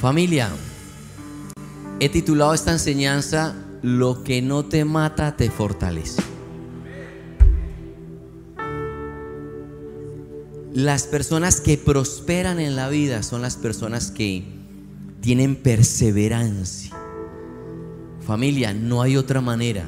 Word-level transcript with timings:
Familia, 0.00 0.48
he 2.00 2.08
titulado 2.08 2.54
esta 2.54 2.72
enseñanza 2.72 3.54
Lo 3.82 4.24
que 4.24 4.40
no 4.40 4.64
te 4.64 4.86
mata 4.86 5.36
te 5.36 5.50
fortalece. 5.50 6.22
Las 10.72 11.02
personas 11.06 11.60
que 11.60 11.76
prosperan 11.76 12.60
en 12.60 12.76
la 12.76 12.88
vida 12.88 13.22
son 13.22 13.42
las 13.42 13.56
personas 13.56 14.10
que 14.10 14.44
tienen 15.20 15.54
perseverancia. 15.54 16.96
Familia, 18.26 18.72
no 18.72 19.02
hay 19.02 19.18
otra 19.18 19.42
manera. 19.42 19.84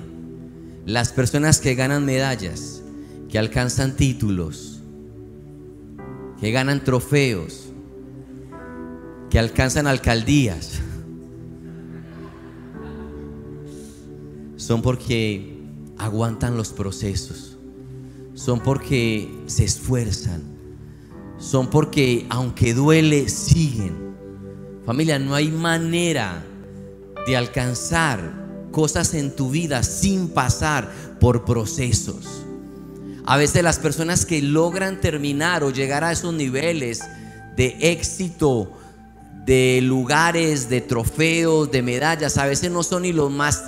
Las 0.84 1.10
personas 1.12 1.58
que 1.58 1.74
ganan 1.74 2.04
medallas, 2.04 2.82
que 3.30 3.38
alcanzan 3.38 3.96
títulos, 3.96 4.82
que 6.38 6.50
ganan 6.50 6.84
trofeos, 6.84 7.71
que 9.32 9.38
alcanzan 9.38 9.86
alcaldías, 9.86 10.72
son 14.56 14.82
porque 14.82 15.56
aguantan 15.96 16.58
los 16.58 16.68
procesos, 16.68 17.56
son 18.34 18.60
porque 18.60 19.34
se 19.46 19.64
esfuerzan, 19.64 20.42
son 21.38 21.70
porque 21.70 22.26
aunque 22.28 22.74
duele, 22.74 23.30
siguen. 23.30 24.14
Familia, 24.84 25.18
no 25.18 25.34
hay 25.34 25.50
manera 25.50 26.44
de 27.26 27.34
alcanzar 27.34 28.34
cosas 28.70 29.14
en 29.14 29.34
tu 29.34 29.48
vida 29.48 29.82
sin 29.82 30.28
pasar 30.28 30.92
por 31.20 31.46
procesos. 31.46 32.44
A 33.24 33.38
veces 33.38 33.62
las 33.62 33.78
personas 33.78 34.26
que 34.26 34.42
logran 34.42 35.00
terminar 35.00 35.64
o 35.64 35.70
llegar 35.70 36.04
a 36.04 36.12
esos 36.12 36.34
niveles 36.34 37.00
de 37.56 37.78
éxito, 37.80 38.72
de 39.44 39.80
lugares, 39.82 40.68
de 40.68 40.80
trofeos, 40.80 41.70
de 41.70 41.82
medallas, 41.82 42.38
a 42.38 42.46
veces 42.46 42.70
no 42.70 42.82
son 42.82 43.02
ni 43.02 43.12
los 43.12 43.30
más 43.30 43.64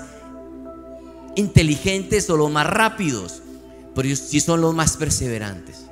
inteligentes 1.36 2.30
o 2.30 2.36
los 2.36 2.50
más 2.50 2.66
rápidos, 2.66 3.42
pero 3.94 4.14
sí 4.14 4.40
son 4.40 4.60
los 4.60 4.74
más 4.74 4.96
perseverantes. 4.96 5.86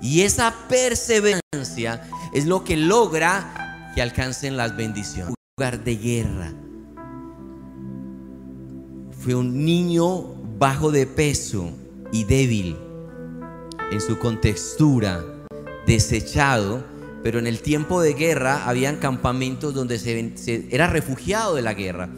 Y 0.00 0.22
esa 0.22 0.54
perseverancia 0.68 2.02
es 2.32 2.46
lo 2.46 2.64
que 2.64 2.76
logra 2.76 3.92
que 3.94 4.00
alcancen 4.00 4.56
las 4.56 4.76
bendiciones. 4.76 5.28
Un 5.28 5.34
lugar 5.58 5.84
de 5.84 5.96
guerra. 5.96 6.52
Fue 9.22 9.34
un 9.34 9.64
niño 9.64 10.22
bajo 10.58 10.90
de 10.90 11.06
peso 11.06 11.70
y 12.12 12.24
débil 12.24 12.76
en 13.90 14.00
su 14.00 14.18
contextura, 14.18 15.22
desechado, 15.86 16.82
pero 17.22 17.38
en 17.38 17.46
el 17.46 17.60
tiempo 17.60 18.00
de 18.00 18.14
guerra 18.14 18.68
habían 18.68 18.96
campamentos 18.96 19.74
donde 19.74 19.98
se, 19.98 20.66
era 20.70 20.86
refugiado 20.86 21.54
de 21.54 21.62
la 21.62 21.74
guerra. 21.74 22.08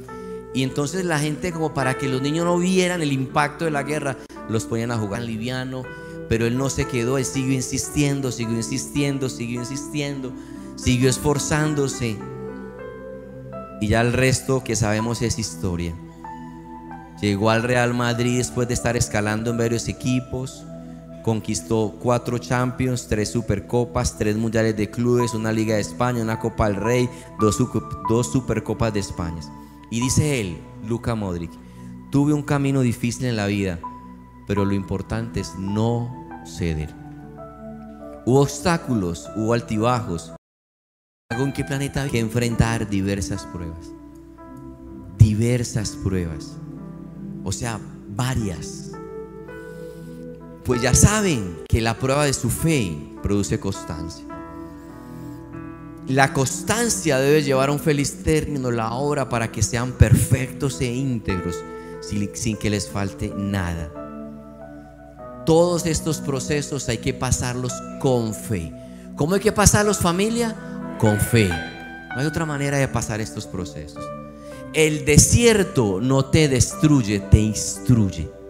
Y 0.54 0.62
entonces 0.62 1.04
la 1.04 1.18
gente 1.18 1.52
como 1.52 1.74
para 1.74 1.94
que 1.98 2.08
los 2.08 2.20
niños 2.20 2.44
no 2.44 2.58
vieran 2.58 3.02
el 3.02 3.12
impacto 3.12 3.64
de 3.64 3.70
la 3.70 3.82
guerra, 3.82 4.18
los 4.48 4.64
ponían 4.64 4.90
a 4.90 4.98
jugar 4.98 5.22
liviano, 5.22 5.82
pero 6.28 6.46
él 6.46 6.56
no 6.56 6.70
se 6.70 6.86
quedó, 6.86 7.18
él 7.18 7.24
siguió 7.24 7.52
insistiendo, 7.52 8.30
siguió 8.32 8.56
insistiendo, 8.56 9.28
siguió 9.28 9.60
insistiendo, 9.60 10.32
siguió 10.76 11.08
esforzándose. 11.08 12.16
Y 13.80 13.88
ya 13.88 14.00
el 14.02 14.12
resto 14.12 14.62
que 14.62 14.76
sabemos 14.76 15.22
es 15.22 15.38
historia. 15.38 15.94
Llegó 17.20 17.50
al 17.50 17.62
Real 17.62 17.94
Madrid 17.94 18.38
después 18.38 18.68
de 18.68 18.74
estar 18.74 18.96
escalando 18.96 19.50
en 19.50 19.58
varios 19.58 19.88
equipos. 19.88 20.64
Conquistó 21.22 21.96
cuatro 22.00 22.38
Champions, 22.38 23.06
tres 23.08 23.30
Supercopas, 23.30 24.18
tres 24.18 24.36
Mundiales 24.36 24.76
de 24.76 24.90
Clubes, 24.90 25.34
una 25.34 25.52
Liga 25.52 25.76
de 25.76 25.80
España, 25.80 26.22
una 26.22 26.38
Copa 26.38 26.68
del 26.68 26.76
Rey, 26.76 27.08
dos, 27.38 27.58
dos 28.08 28.32
Supercopas 28.32 28.92
de 28.92 29.00
España. 29.00 29.40
Y 29.90 30.00
dice 30.00 30.40
él, 30.40 30.58
Luca 30.86 31.14
Modric, 31.14 31.50
tuve 32.10 32.32
un 32.32 32.42
camino 32.42 32.80
difícil 32.80 33.26
en 33.26 33.36
la 33.36 33.46
vida, 33.46 33.78
pero 34.46 34.64
lo 34.64 34.72
importante 34.72 35.40
es 35.40 35.54
no 35.58 36.12
ceder. 36.44 36.94
Hubo 38.26 38.40
obstáculos, 38.42 39.28
hubo 39.36 39.52
altibajos. 39.52 40.32
¿En 41.30 41.52
qué 41.52 41.64
planeta 41.64 42.02
hay 42.02 42.10
que 42.10 42.20
enfrentar 42.20 42.88
diversas 42.88 43.46
pruebas? 43.46 43.90
Diversas 45.18 45.90
pruebas 45.90 46.56
o 47.44 47.52
sea, 47.52 47.80
varias. 48.10 48.91
Pues 50.64 50.80
ya 50.80 50.94
saben 50.94 51.62
que 51.68 51.80
la 51.80 51.98
prueba 51.98 52.24
de 52.24 52.32
su 52.32 52.48
fe 52.48 52.96
produce 53.22 53.58
constancia. 53.58 54.24
La 56.06 56.32
constancia 56.32 57.18
debe 57.18 57.42
llevar 57.42 57.68
a 57.68 57.72
un 57.72 57.80
feliz 57.80 58.22
término 58.22 58.70
la 58.70 58.92
obra 58.92 59.28
para 59.28 59.50
que 59.50 59.62
sean 59.62 59.92
perfectos 59.92 60.80
e 60.80 60.86
íntegros 60.86 61.56
sin, 62.00 62.56
que 62.56 62.70
les 62.70 62.88
falte 62.88 63.32
nada. 63.36 63.90
Todos 65.46 65.86
estos 65.86 66.18
procesos 66.18 66.88
hay 66.88 66.98
que 66.98 67.14
pasarlos 67.14 67.72
con 68.00 68.34
fe. 68.34 68.72
¿Cómo 69.16 69.34
hay 69.34 69.40
que 69.40 69.52
pasarlos 69.52 69.98
familia? 69.98 70.96
Con 70.98 71.18
fe. 71.18 71.48
No 71.48 72.20
hay 72.20 72.26
otra 72.26 72.46
manera 72.46 72.78
de 72.78 72.88
pasar 72.88 73.20
estos 73.20 73.46
procesos. 73.46 74.04
El 74.72 75.04
desierto 75.04 76.00
no 76.00 76.26
te 76.26 76.48
destruye, 76.48 77.20
te 77.20 77.40
instruye. 77.40 78.41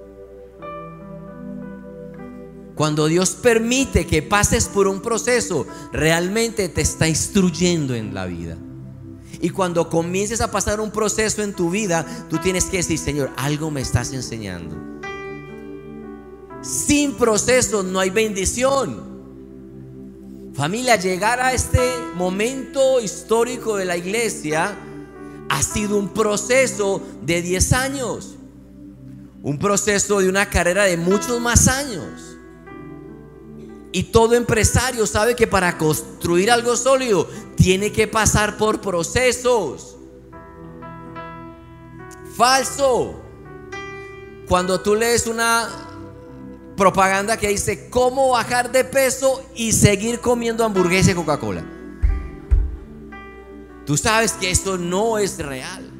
Cuando 2.74 3.06
Dios 3.06 3.30
permite 3.30 4.06
que 4.06 4.22
pases 4.22 4.68
por 4.68 4.88
un 4.88 5.02
proceso, 5.02 5.66
realmente 5.92 6.68
te 6.68 6.80
está 6.80 7.08
instruyendo 7.08 7.94
en 7.94 8.14
la 8.14 8.26
vida. 8.26 8.56
Y 9.40 9.50
cuando 9.50 9.90
comiences 9.90 10.40
a 10.40 10.50
pasar 10.50 10.80
un 10.80 10.90
proceso 10.90 11.42
en 11.42 11.52
tu 11.52 11.70
vida, 11.70 12.06
tú 12.30 12.38
tienes 12.38 12.66
que 12.66 12.78
decir, 12.78 12.98
Señor, 12.98 13.30
algo 13.36 13.70
me 13.70 13.80
estás 13.80 14.12
enseñando. 14.12 14.76
Sin 16.62 17.14
proceso 17.14 17.82
no 17.82 17.98
hay 17.98 18.10
bendición. 18.10 19.12
Familia, 20.54 20.96
llegar 20.96 21.40
a 21.40 21.52
este 21.52 21.80
momento 22.14 23.00
histórico 23.00 23.76
de 23.76 23.84
la 23.84 23.96
iglesia 23.96 24.76
ha 25.48 25.62
sido 25.62 25.98
un 25.98 26.10
proceso 26.10 27.02
de 27.22 27.42
10 27.42 27.72
años. 27.72 28.36
Un 29.42 29.58
proceso 29.58 30.20
de 30.20 30.28
una 30.28 30.48
carrera 30.48 30.84
de 30.84 30.96
muchos 30.96 31.40
más 31.40 31.66
años. 31.66 32.31
Y 33.92 34.04
todo 34.04 34.34
empresario 34.34 35.06
sabe 35.06 35.36
que 35.36 35.46
para 35.46 35.76
construir 35.76 36.50
algo 36.50 36.76
sólido 36.76 37.28
tiene 37.56 37.92
que 37.92 38.08
pasar 38.08 38.56
por 38.56 38.80
procesos. 38.80 39.96
Falso. 42.34 43.20
Cuando 44.48 44.80
tú 44.80 44.94
lees 44.94 45.26
una 45.26 45.68
propaganda 46.76 47.36
que 47.36 47.48
dice 47.48 47.90
cómo 47.90 48.30
bajar 48.30 48.72
de 48.72 48.84
peso 48.84 49.44
y 49.54 49.72
seguir 49.72 50.20
comiendo 50.20 50.64
hamburguesa 50.64 51.10
y 51.10 51.14
Coca-Cola. 51.14 51.62
Tú 53.84 53.96
sabes 53.98 54.32
que 54.32 54.50
esto 54.50 54.78
no 54.78 55.18
es 55.18 55.38
real. 55.38 55.90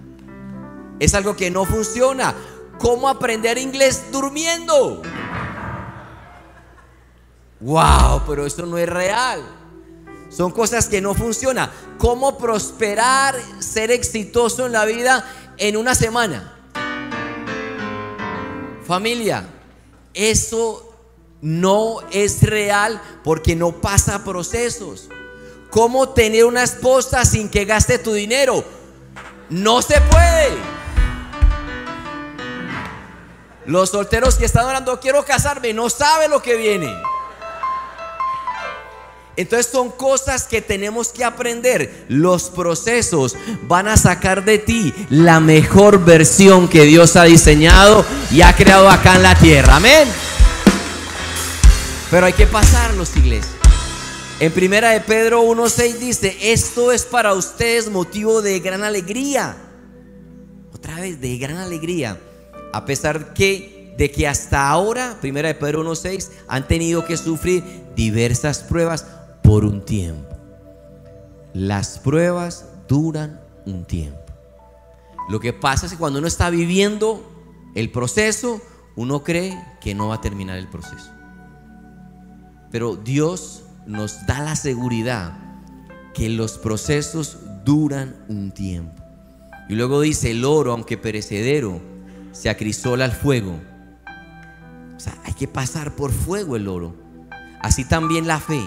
Es 0.98 1.14
algo 1.14 1.36
que 1.36 1.50
no 1.50 1.66
funciona. 1.66 2.34
¿Cómo 2.78 3.08
aprender 3.08 3.58
inglés 3.58 4.04
durmiendo? 4.10 5.02
Wow, 7.62 8.22
pero 8.26 8.44
esto 8.44 8.66
no 8.66 8.76
es 8.76 8.88
real. 8.88 9.40
Son 10.28 10.50
cosas 10.50 10.88
que 10.88 11.00
no 11.00 11.14
funcionan. 11.14 11.70
¿Cómo 11.96 12.36
prosperar, 12.36 13.36
ser 13.60 13.92
exitoso 13.92 14.66
en 14.66 14.72
la 14.72 14.84
vida 14.84 15.24
en 15.58 15.76
una 15.76 15.94
semana? 15.94 16.58
Familia, 18.84 19.46
eso 20.12 20.92
no 21.40 21.98
es 22.10 22.42
real 22.42 23.00
porque 23.22 23.54
no 23.54 23.80
pasa 23.80 24.24
procesos. 24.24 25.08
¿Cómo 25.70 26.08
tener 26.08 26.44
una 26.44 26.64
esposa 26.64 27.24
sin 27.24 27.48
que 27.48 27.64
gaste 27.64 27.98
tu 27.98 28.12
dinero? 28.12 28.64
No 29.50 29.82
se 29.82 30.00
puede. 30.00 30.58
Los 33.66 33.90
solteros 33.90 34.34
que 34.34 34.46
están 34.46 34.66
orando, 34.66 34.98
quiero 34.98 35.24
casarme, 35.24 35.72
no 35.72 35.88
sabe 35.88 36.26
lo 36.26 36.42
que 36.42 36.56
viene. 36.56 36.92
Entonces 39.36 39.72
son 39.72 39.90
cosas 39.90 40.44
que 40.44 40.60
tenemos 40.60 41.08
que 41.08 41.24
aprender. 41.24 42.04
Los 42.08 42.50
procesos 42.50 43.36
van 43.66 43.88
a 43.88 43.96
sacar 43.96 44.44
de 44.44 44.58
ti 44.58 44.92
la 45.08 45.40
mejor 45.40 46.04
versión 46.04 46.68
que 46.68 46.82
Dios 46.82 47.16
ha 47.16 47.24
diseñado 47.24 48.04
y 48.30 48.42
ha 48.42 48.54
creado 48.54 48.90
acá 48.90 49.16
en 49.16 49.22
la 49.22 49.34
tierra. 49.34 49.76
Amén. 49.76 50.08
Pero 52.10 52.26
hay 52.26 52.34
que 52.34 52.46
pasarlos, 52.46 53.16
iglesia. 53.16 53.50
En 54.38 54.52
primera 54.52 54.90
de 54.90 55.00
Pedro 55.00 55.44
1.6 55.44 55.98
dice, 55.98 56.36
esto 56.42 56.92
es 56.92 57.04
para 57.04 57.32
ustedes 57.32 57.88
motivo 57.88 58.42
de 58.42 58.60
gran 58.60 58.82
alegría. 58.82 59.56
Otra 60.74 60.96
vez, 60.96 61.20
de 61.20 61.38
gran 61.38 61.56
alegría. 61.56 62.20
A 62.72 62.84
pesar 62.84 63.32
que, 63.32 63.94
de 63.96 64.10
que 64.10 64.26
hasta 64.26 64.68
ahora, 64.68 65.16
primera 65.20 65.48
de 65.48 65.54
Pedro 65.54 65.84
1.6, 65.84 66.28
han 66.48 66.66
tenido 66.66 67.04
que 67.06 67.16
sufrir 67.16 67.62
diversas 67.94 68.58
pruebas 68.58 69.06
por 69.42 69.64
un 69.64 69.84
tiempo. 69.84 70.28
las 71.54 71.98
pruebas 71.98 72.66
duran 72.88 73.40
un 73.66 73.84
tiempo. 73.84 74.18
Lo 75.28 75.38
que 75.38 75.52
pasa 75.52 75.86
es 75.86 75.92
que 75.92 75.98
cuando 75.98 76.18
uno 76.18 76.28
está 76.28 76.48
viviendo 76.48 77.30
el 77.74 77.90
proceso, 77.90 78.60
uno 78.96 79.22
cree 79.22 79.62
que 79.80 79.94
no 79.94 80.08
va 80.08 80.16
a 80.16 80.20
terminar 80.20 80.56
el 80.56 80.68
proceso. 80.68 81.10
Pero 82.70 82.96
Dios 82.96 83.64
nos 83.86 84.26
da 84.26 84.40
la 84.40 84.56
seguridad 84.56 85.38
que 86.14 86.28
los 86.28 86.58
procesos 86.58 87.38
duran 87.64 88.16
un 88.28 88.52
tiempo. 88.52 89.02
Y 89.68 89.74
luego 89.74 90.00
dice, 90.00 90.30
el 90.30 90.44
oro, 90.44 90.72
aunque 90.72 90.96
perecedero, 90.96 91.80
se 92.32 92.50
acrisola 92.50 93.04
al 93.04 93.12
fuego. 93.12 93.60
O 94.96 95.00
sea, 95.00 95.18
hay 95.24 95.34
que 95.34 95.48
pasar 95.48 95.94
por 95.94 96.12
fuego 96.12 96.56
el 96.56 96.68
oro. 96.68 96.94
Así 97.60 97.84
también 97.84 98.26
la 98.26 98.40
fe 98.40 98.62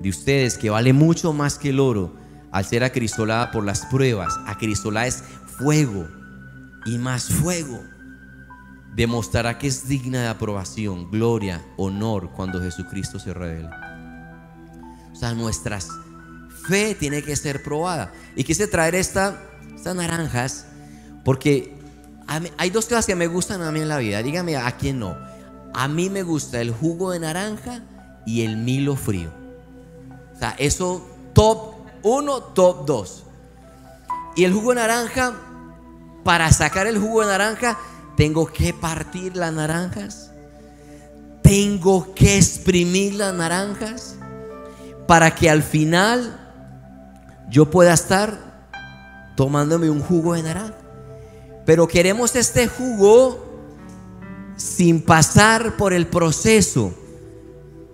de 0.00 0.08
ustedes, 0.08 0.58
que 0.58 0.70
vale 0.70 0.92
mucho 0.92 1.32
más 1.32 1.58
que 1.58 1.70
el 1.70 1.80
oro, 1.80 2.16
al 2.52 2.64
ser 2.64 2.84
acrisolada 2.84 3.50
por 3.50 3.64
las 3.64 3.86
pruebas. 3.86 4.34
Acrisolada 4.46 5.06
es 5.06 5.22
fuego 5.58 6.08
y 6.84 6.98
más 6.98 7.28
fuego. 7.28 7.82
Demostrará 8.94 9.58
que 9.58 9.66
es 9.66 9.88
digna 9.88 10.22
de 10.22 10.28
aprobación, 10.28 11.10
gloria, 11.10 11.62
honor 11.76 12.30
cuando 12.30 12.62
Jesucristo 12.62 13.18
se 13.18 13.34
revele. 13.34 13.68
O 15.12 15.16
sea, 15.16 15.34
nuestra 15.34 15.78
fe 16.66 16.94
tiene 16.94 17.22
que 17.22 17.36
ser 17.36 17.62
probada. 17.62 18.12
Y 18.36 18.44
quise 18.44 18.66
traer 18.66 18.94
esta, 18.94 19.42
estas 19.74 19.94
naranjas 19.96 20.66
porque 21.24 21.76
hay 22.56 22.70
dos 22.70 22.86
cosas 22.86 23.06
que 23.06 23.14
me 23.14 23.26
gustan 23.26 23.62
a 23.62 23.70
mí 23.70 23.80
en 23.80 23.88
la 23.88 23.98
vida. 23.98 24.22
Dígame 24.22 24.56
a 24.56 24.70
quién 24.76 24.98
no. 24.98 25.16
A 25.74 25.88
mí 25.88 26.08
me 26.08 26.22
gusta 26.22 26.60
el 26.60 26.70
jugo 26.70 27.10
de 27.10 27.20
naranja 27.20 27.82
y 28.24 28.42
el 28.42 28.56
milo 28.56 28.96
frío. 28.96 29.45
O 30.36 30.38
sea, 30.38 30.54
eso 30.58 31.06
top 31.32 31.74
1, 32.02 32.40
top 32.54 32.86
2. 32.86 33.24
Y 34.36 34.44
el 34.44 34.52
jugo 34.52 34.70
de 34.70 34.76
naranja, 34.76 35.34
para 36.22 36.52
sacar 36.52 36.86
el 36.86 36.98
jugo 36.98 37.22
de 37.22 37.28
naranja, 37.28 37.78
tengo 38.16 38.46
que 38.46 38.74
partir 38.74 39.34
las 39.36 39.52
naranjas. 39.52 40.30
Tengo 41.42 42.14
que 42.14 42.36
exprimir 42.36 43.14
las 43.14 43.32
naranjas 43.34 44.16
para 45.06 45.34
que 45.34 45.48
al 45.48 45.62
final 45.62 46.38
yo 47.48 47.70
pueda 47.70 47.94
estar 47.94 48.70
tomándome 49.36 49.88
un 49.88 50.00
jugo 50.00 50.34
de 50.34 50.42
naranja. 50.42 50.76
Pero 51.64 51.88
queremos 51.88 52.36
este 52.36 52.68
jugo 52.68 53.44
sin 54.56 55.02
pasar 55.02 55.76
por 55.76 55.92
el 55.92 56.06
proceso 56.06 56.92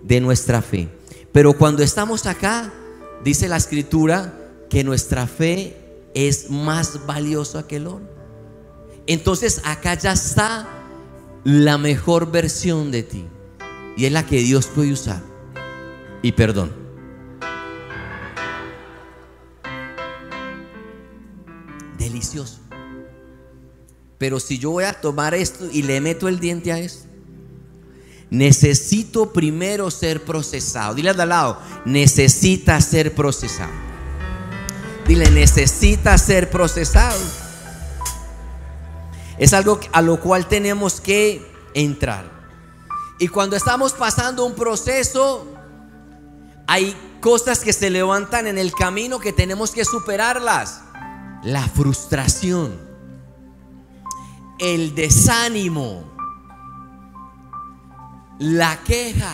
de 0.01 0.19
nuestra 0.19 0.61
fe. 0.61 0.89
Pero 1.33 1.53
cuando 1.53 1.81
estamos 1.81 2.27
acá, 2.27 2.71
dice 3.23 3.49
la 3.49 3.57
escritura 3.57 4.37
que 4.69 4.83
nuestra 4.83 5.25
fe 5.25 5.75
es 6.13 6.51
más 6.51 7.07
valiosa 7.07 7.67
que 7.67 7.77
el 7.77 7.87
oro. 7.87 8.07
Entonces 9.07 9.59
acá 9.65 9.95
ya 9.95 10.13
está 10.13 10.69
la 11.43 11.79
mejor 11.79 12.31
versión 12.31 12.91
de 12.91 13.03
ti. 13.03 13.25
Y 13.97 14.05
es 14.05 14.11
la 14.11 14.25
que 14.25 14.37
Dios 14.41 14.67
puede 14.67 14.93
usar. 14.93 15.21
Y 16.21 16.31
perdón. 16.33 16.71
Delicioso. 21.97 22.59
Pero 24.19 24.39
si 24.39 24.59
yo 24.59 24.69
voy 24.69 24.83
a 24.83 25.01
tomar 25.01 25.33
esto 25.33 25.67
y 25.71 25.81
le 25.81 25.99
meto 25.99 26.27
el 26.27 26.39
diente 26.39 26.71
a 26.71 26.77
esto, 26.77 27.07
necesito 28.33 29.31
primero 29.31 29.91
ser 29.91 30.25
procesado. 30.25 30.95
Dile 30.95 31.11
al 31.11 31.29
lado, 31.29 31.59
necesita 31.85 32.81
ser 32.81 33.13
procesado. 33.13 33.71
Dile, 35.07 35.29
necesita 35.29 36.17
ser 36.17 36.49
procesado. 36.49 37.19
Es 39.37 39.53
algo 39.53 39.79
a 39.91 40.01
lo 40.01 40.19
cual 40.19 40.47
tenemos 40.47 40.99
que 40.99 41.45
entrar. 41.75 42.25
Y 43.19 43.27
cuando 43.27 43.55
estamos 43.55 43.93
pasando 43.93 44.45
un 44.45 44.55
proceso, 44.55 45.47
hay 46.65 46.95
cosas 47.21 47.59
que 47.59 47.71
se 47.71 47.91
levantan 47.91 48.47
en 48.47 48.57
el 48.57 48.73
camino 48.73 49.19
que 49.19 49.31
tenemos 49.31 49.71
que 49.71 49.85
superarlas. 49.85 50.81
La 51.43 51.67
frustración 51.67 52.93
el 54.59 54.95
desánimo, 54.95 56.12
la 58.39 58.83
queja, 58.83 59.33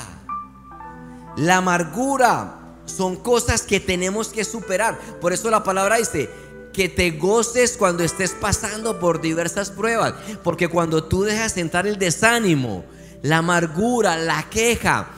la 1.38 1.58
amargura, 1.58 2.56
son 2.86 3.16
cosas 3.16 3.62
que 3.62 3.80
tenemos 3.80 4.30
que 4.30 4.44
superar. 4.44 5.00
Por 5.22 5.32
eso 5.34 5.50
la 5.50 5.64
palabra 5.64 5.98
dice, 5.98 6.30
que 6.74 6.90
te 6.90 7.12
goces 7.12 7.76
cuando 7.78 8.04
estés 8.04 8.32
pasando 8.32 9.00
por 9.00 9.22
diversas 9.22 9.70
pruebas. 9.70 10.14
Porque 10.44 10.68
cuando 10.68 11.04
tú 11.04 11.24
dejas 11.24 11.58
entrar 11.58 11.88
el 11.88 11.98
desánimo, 11.98 12.86
la 13.22 13.38
amargura, 13.38 14.18
la 14.18 14.50
queja, 14.50 15.10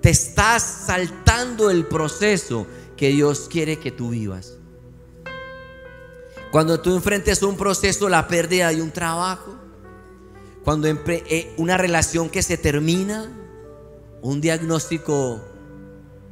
te 0.00 0.10
estás 0.10 0.62
saltando 0.86 1.70
el 1.70 1.86
proceso 1.86 2.66
que 2.96 3.08
Dios 3.08 3.48
quiere 3.50 3.78
que 3.78 3.90
tú 3.90 4.10
vivas. 4.10 4.54
Cuando 6.50 6.80
tú 6.80 6.94
enfrentes 6.94 7.42
un 7.42 7.56
proceso, 7.56 8.08
la 8.08 8.28
pérdida 8.28 8.68
de 8.68 8.80
un 8.80 8.92
trabajo, 8.92 9.56
cuando 10.64 10.88
eh, 10.88 11.54
una 11.58 11.76
relación 11.76 12.30
que 12.30 12.42
se 12.42 12.56
termina, 12.56 13.30
un 14.22 14.40
diagnóstico 14.40 15.44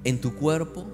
en 0.05 0.21
tu 0.21 0.35
cuerpo, 0.35 0.87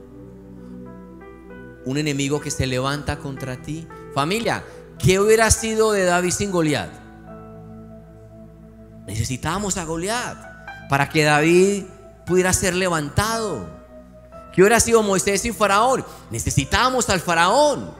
un 1.84 1.96
enemigo 1.96 2.40
que 2.40 2.50
se 2.50 2.66
levanta 2.66 3.18
contra 3.18 3.62
ti. 3.62 3.86
Familia, 4.12 4.64
¿qué 4.98 5.20
hubiera 5.20 5.50
sido 5.52 5.92
de 5.92 6.04
David 6.04 6.32
sin 6.32 6.50
Goliat? 6.50 6.90
Necesitábamos 9.06 9.76
a 9.76 9.84
Goliat 9.84 10.36
para 10.90 11.08
que 11.08 11.22
David 11.22 11.84
pudiera 12.26 12.52
ser 12.52 12.74
levantado. 12.74 13.68
¿Qué 14.52 14.62
hubiera 14.62 14.80
sido 14.80 15.02
Moisés 15.04 15.42
sin 15.42 15.54
Faraón? 15.54 16.04
Necesitábamos 16.30 17.08
al 17.08 17.20
Faraón 17.20 17.94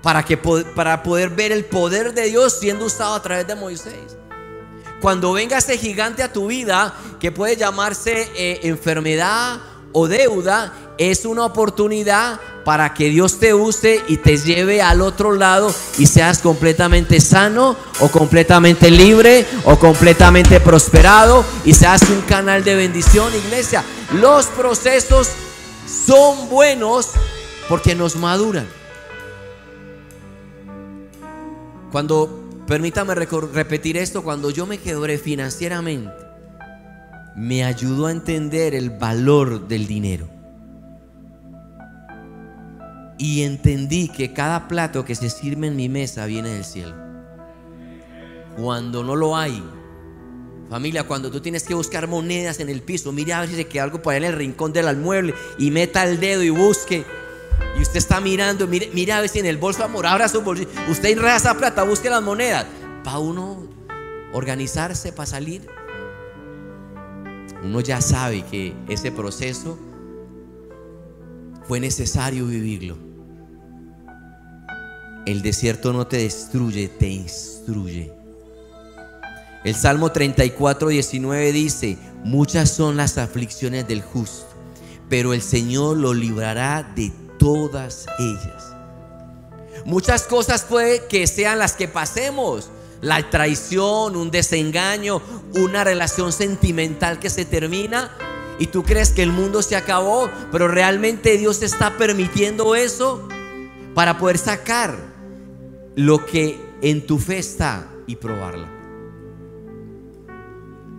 para, 0.00 0.24
que, 0.24 0.36
para 0.36 1.02
poder 1.02 1.30
ver 1.30 1.50
el 1.50 1.64
poder 1.64 2.14
de 2.14 2.26
Dios 2.26 2.58
siendo 2.60 2.84
usado 2.84 3.14
a 3.14 3.22
través 3.22 3.46
de 3.48 3.56
Moisés. 3.56 4.16
Cuando 5.04 5.34
venga 5.34 5.58
ese 5.58 5.76
gigante 5.76 6.22
a 6.22 6.32
tu 6.32 6.46
vida, 6.46 6.94
que 7.20 7.30
puede 7.30 7.56
llamarse 7.58 8.26
eh, 8.36 8.60
enfermedad 8.62 9.60
o 9.92 10.08
deuda, 10.08 10.72
es 10.96 11.26
una 11.26 11.44
oportunidad 11.44 12.40
para 12.64 12.94
que 12.94 13.10
Dios 13.10 13.38
te 13.38 13.52
use 13.52 14.02
y 14.08 14.16
te 14.16 14.38
lleve 14.38 14.80
al 14.80 15.02
otro 15.02 15.32
lado 15.32 15.70
y 15.98 16.06
seas 16.06 16.38
completamente 16.38 17.20
sano 17.20 17.76
o 18.00 18.08
completamente 18.08 18.90
libre 18.90 19.46
o 19.66 19.78
completamente 19.78 20.58
prosperado 20.58 21.44
y 21.66 21.74
seas 21.74 22.00
un 22.08 22.22
canal 22.22 22.64
de 22.64 22.74
bendición, 22.74 23.30
iglesia. 23.34 23.84
Los 24.14 24.46
procesos 24.46 25.28
son 26.06 26.48
buenos 26.48 27.10
porque 27.68 27.94
nos 27.94 28.16
maduran. 28.16 28.66
Cuando, 31.92 32.43
permítame 32.66 33.14
repetir 33.14 33.96
esto, 33.96 34.22
cuando 34.22 34.50
yo 34.50 34.66
me 34.66 34.78
quebré 34.78 35.18
financieramente, 35.18 36.12
me 37.36 37.64
ayudó 37.64 38.06
a 38.06 38.12
entender 38.12 38.74
el 38.74 38.90
valor 38.90 39.66
del 39.68 39.86
dinero. 39.86 40.28
Y 43.18 43.42
entendí 43.42 44.08
que 44.08 44.32
cada 44.32 44.68
plato 44.68 45.04
que 45.04 45.14
se 45.14 45.30
sirve 45.30 45.68
en 45.68 45.76
mi 45.76 45.88
mesa 45.88 46.26
viene 46.26 46.50
del 46.50 46.64
cielo. 46.64 46.94
Cuando 48.56 49.02
no 49.02 49.16
lo 49.16 49.36
hay, 49.36 49.62
familia, 50.68 51.04
cuando 51.04 51.30
tú 51.30 51.40
tienes 51.40 51.64
que 51.64 51.74
buscar 51.74 52.08
monedas 52.08 52.60
en 52.60 52.68
el 52.68 52.82
piso, 52.82 53.12
mire 53.12 53.32
a 53.32 53.40
ver 53.40 53.48
si 53.48 53.56
se 53.56 53.66
queda 53.66 53.84
algo 53.84 54.02
por 54.02 54.12
allá 54.14 54.26
en 54.26 54.32
el 54.32 54.38
rincón 54.38 54.72
del 54.72 54.88
almueble 54.88 55.34
y 55.58 55.70
meta 55.70 56.04
el 56.04 56.20
dedo 56.20 56.42
y 56.42 56.50
busque 56.50 57.04
y 57.76 57.82
usted 57.82 57.96
está 57.96 58.20
mirando, 58.20 58.66
mire, 58.66 58.90
mire 58.92 59.12
a 59.12 59.20
ver 59.20 59.28
si 59.28 59.40
en 59.40 59.46
el 59.46 59.56
bolso 59.56 59.84
amor, 59.84 60.06
abra 60.06 60.28
su 60.28 60.42
bolsillo. 60.42 60.70
Usted 60.88 61.10
enreda 61.10 61.36
esa 61.36 61.54
plata, 61.54 61.82
busque 61.82 62.08
las 62.08 62.22
monedas. 62.22 62.66
Para 63.02 63.18
uno 63.18 63.68
organizarse, 64.32 65.12
para 65.12 65.26
salir. 65.26 65.66
Uno 67.62 67.80
ya 67.80 68.00
sabe 68.00 68.44
que 68.44 68.74
ese 68.88 69.10
proceso 69.10 69.78
fue 71.66 71.80
necesario 71.80 72.46
vivirlo. 72.46 72.96
El 75.26 75.42
desierto 75.42 75.92
no 75.92 76.06
te 76.06 76.18
destruye, 76.18 76.88
te 76.88 77.08
instruye. 77.08 78.12
El 79.64 79.74
Salmo 79.74 80.12
34, 80.12 80.88
19 80.88 81.52
dice, 81.52 81.96
muchas 82.22 82.70
son 82.70 82.98
las 82.98 83.16
aflicciones 83.16 83.88
del 83.88 84.02
justo, 84.02 84.46
pero 85.08 85.32
el 85.32 85.40
Señor 85.40 85.96
lo 85.96 86.12
librará 86.12 86.82
de 86.94 87.10
todas 87.44 88.06
ellas. 88.18 88.74
Muchas 89.84 90.22
cosas 90.22 90.62
puede 90.62 91.06
que 91.08 91.26
sean 91.26 91.58
las 91.58 91.74
que 91.74 91.88
pasemos. 91.88 92.70
La 93.02 93.28
traición, 93.28 94.16
un 94.16 94.30
desengaño, 94.30 95.20
una 95.54 95.84
relación 95.84 96.32
sentimental 96.32 97.18
que 97.18 97.28
se 97.28 97.44
termina. 97.44 98.10
y 98.56 98.68
tú 98.68 98.84
crees 98.84 99.10
que 99.10 99.22
el 99.24 99.32
mundo 99.32 99.62
se 99.62 99.74
acabó, 99.74 100.30
pero 100.52 100.68
realmente 100.68 101.36
Dios 101.36 101.60
está 101.60 101.98
permitiendo 101.98 102.76
eso 102.76 103.28
para 103.94 104.16
poder 104.16 104.38
sacar 104.38 104.96
lo 105.96 106.24
que 106.24 106.58
en 106.80 107.04
tu 107.04 107.18
fe 107.18 107.38
está 107.38 107.90
y 108.06 108.14
probarla. 108.14 108.70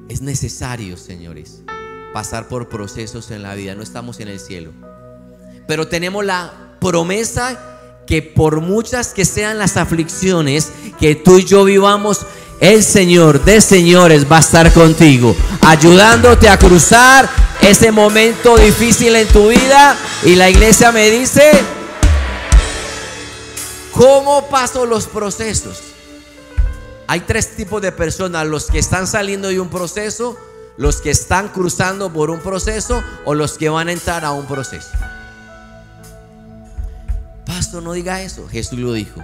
Es 0.09 0.21
necesario, 0.21 0.97
señores, 0.97 1.63
pasar 2.13 2.49
por 2.49 2.67
procesos 2.67 3.31
en 3.31 3.41
la 3.41 3.55
vida. 3.55 3.73
No 3.73 3.81
estamos 3.81 4.19
en 4.19 4.27
el 4.27 4.39
cielo. 4.41 4.73
Pero 5.67 5.87
tenemos 5.87 6.23
la 6.23 6.51
promesa 6.79 7.59
que 8.05 8.21
por 8.21 8.61
muchas 8.61 9.13
que 9.13 9.25
sean 9.25 9.57
las 9.57 9.77
aflicciones 9.77 10.71
que 10.99 11.15
tú 11.15 11.39
y 11.39 11.45
yo 11.45 11.63
vivamos, 11.63 12.25
el 12.59 12.83
Señor 12.83 13.43
de 13.43 13.59
señores 13.59 14.31
va 14.31 14.37
a 14.37 14.41
estar 14.41 14.71
contigo, 14.71 15.35
ayudándote 15.61 16.47
a 16.47 16.57
cruzar 16.57 17.29
ese 17.61 17.91
momento 17.91 18.57
difícil 18.57 19.15
en 19.15 19.27
tu 19.27 19.49
vida. 19.49 19.97
Y 20.23 20.35
la 20.35 20.49
iglesia 20.49 20.91
me 20.91 21.09
dice, 21.09 21.51
¿cómo 23.91 24.47
paso 24.47 24.85
los 24.85 25.07
procesos? 25.07 25.79
Hay 27.07 27.21
tres 27.21 27.55
tipos 27.55 27.81
de 27.81 27.91
personas, 27.91 28.47
los 28.47 28.65
que 28.67 28.79
están 28.79 29.05
saliendo 29.05 29.49
de 29.49 29.59
un 29.59 29.69
proceso, 29.69 30.37
los 30.77 30.97
que 30.97 31.11
están 31.11 31.49
cruzando 31.49 32.11
por 32.11 32.29
un 32.29 32.39
proceso 32.39 33.03
o 33.25 33.33
los 33.33 33.57
que 33.57 33.69
van 33.69 33.89
a 33.89 33.91
entrar 33.91 34.25
a 34.25 34.31
un 34.31 34.45
proceso. 34.45 34.89
Pastor, 37.45 37.83
no 37.83 37.93
diga 37.93 38.21
eso. 38.21 38.47
Jesús 38.47 38.79
lo 38.79 38.93
dijo. 38.93 39.21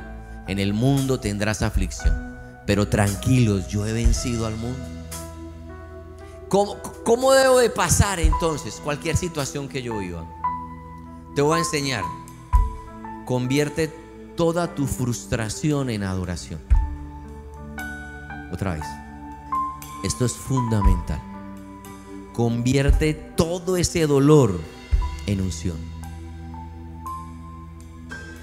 En 0.47 0.59
el 0.59 0.73
mundo 0.73 1.19
tendrás 1.19 1.61
aflicción, 1.61 2.37
pero 2.65 2.87
tranquilos, 2.87 3.67
yo 3.67 3.85
he 3.85 3.93
vencido 3.93 4.45
al 4.45 4.55
mundo. 4.55 4.83
¿Cómo, 6.49 6.77
¿Cómo, 7.05 7.31
debo 7.31 7.59
de 7.59 7.69
pasar 7.69 8.19
entonces 8.19 8.81
cualquier 8.83 9.15
situación 9.15 9.69
que 9.69 9.81
yo 9.81 9.99
viva? 9.99 10.25
Te 11.35 11.41
voy 11.41 11.55
a 11.55 11.59
enseñar. 11.59 12.03
Convierte 13.25 13.87
toda 14.35 14.75
tu 14.75 14.87
frustración 14.87 15.89
en 15.89 16.03
adoración. 16.03 16.59
Otra 18.51 18.73
vez. 18.73 18.85
Esto 20.03 20.25
es 20.25 20.33
fundamental. 20.33 21.21
Convierte 22.33 23.13
todo 23.13 23.77
ese 23.77 24.07
dolor 24.07 24.59
en 25.27 25.41
unción. 25.41 25.77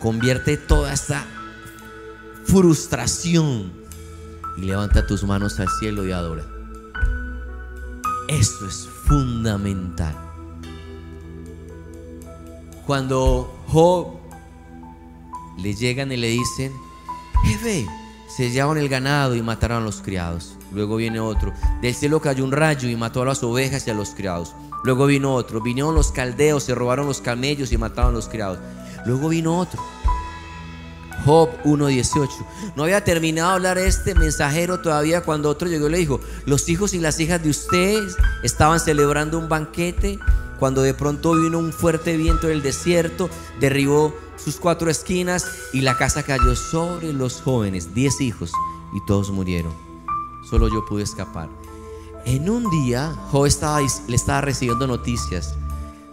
Convierte 0.00 0.56
toda 0.56 0.92
esta 0.92 1.26
frustración 2.44 3.72
y 4.56 4.62
levanta 4.62 5.06
tus 5.06 5.24
manos 5.24 5.58
al 5.60 5.68
cielo 5.80 6.06
y 6.06 6.12
adora. 6.12 6.44
Esto 8.28 8.66
es 8.66 8.88
fundamental. 9.06 10.16
Cuando 12.86 13.54
Job 13.66 14.18
le 15.58 15.74
llegan 15.74 16.12
y 16.12 16.16
le 16.16 16.28
dicen, 16.28 16.72
jefe, 17.44 17.86
se 18.28 18.50
llevaron 18.50 18.78
el 18.78 18.88
ganado 18.88 19.34
y 19.34 19.42
mataron 19.42 19.82
a 19.82 19.84
los 19.84 20.00
criados. 20.00 20.56
Luego 20.72 20.96
viene 20.96 21.18
otro. 21.18 21.52
Del 21.82 21.94
cielo 21.94 22.20
cayó 22.20 22.44
un 22.44 22.52
rayo 22.52 22.88
y 22.88 22.96
mató 22.96 23.22
a 23.22 23.26
las 23.26 23.42
ovejas 23.42 23.86
y 23.86 23.90
a 23.90 23.94
los 23.94 24.10
criados. 24.10 24.54
Luego 24.84 25.06
vino 25.06 25.34
otro. 25.34 25.60
Vinieron 25.60 25.94
los 25.94 26.12
caldeos, 26.12 26.62
se 26.62 26.74
robaron 26.74 27.06
los 27.06 27.20
camellos 27.20 27.72
y 27.72 27.78
mataron 27.78 28.12
a 28.12 28.14
los 28.14 28.28
criados. 28.28 28.58
Luego 29.08 29.30
vino 29.30 29.58
otro. 29.58 29.82
Job 31.24 31.48
1.18. 31.64 32.28
No 32.76 32.82
había 32.82 33.02
terminado 33.02 33.48
de 33.48 33.54
hablar 33.54 33.78
este 33.78 34.14
mensajero 34.14 34.80
todavía 34.80 35.22
cuando 35.22 35.48
otro 35.48 35.66
llegó 35.66 35.88
y 35.88 35.92
le 35.92 35.98
dijo, 35.98 36.20
los 36.44 36.68
hijos 36.68 36.92
y 36.92 36.98
las 36.98 37.18
hijas 37.18 37.42
de 37.42 37.48
ustedes 37.48 38.16
estaban 38.42 38.80
celebrando 38.80 39.38
un 39.38 39.48
banquete 39.48 40.18
cuando 40.58 40.82
de 40.82 40.92
pronto 40.92 41.32
vino 41.32 41.58
un 41.58 41.72
fuerte 41.72 42.18
viento 42.18 42.48
del 42.48 42.62
desierto, 42.62 43.30
derribó 43.58 44.14
sus 44.36 44.56
cuatro 44.56 44.90
esquinas 44.90 45.46
y 45.72 45.80
la 45.80 45.96
casa 45.96 46.22
cayó 46.22 46.54
sobre 46.54 47.14
los 47.14 47.40
jóvenes, 47.40 47.94
diez 47.94 48.20
hijos, 48.20 48.52
y 48.92 49.00
todos 49.06 49.30
murieron. 49.30 49.72
Solo 50.50 50.68
yo 50.68 50.84
pude 50.84 51.04
escapar. 51.04 51.48
En 52.26 52.50
un 52.50 52.68
día, 52.70 53.14
Job 53.30 53.48
le 54.06 54.16
estaba 54.16 54.40
recibiendo 54.42 54.86
noticias. 54.86 55.54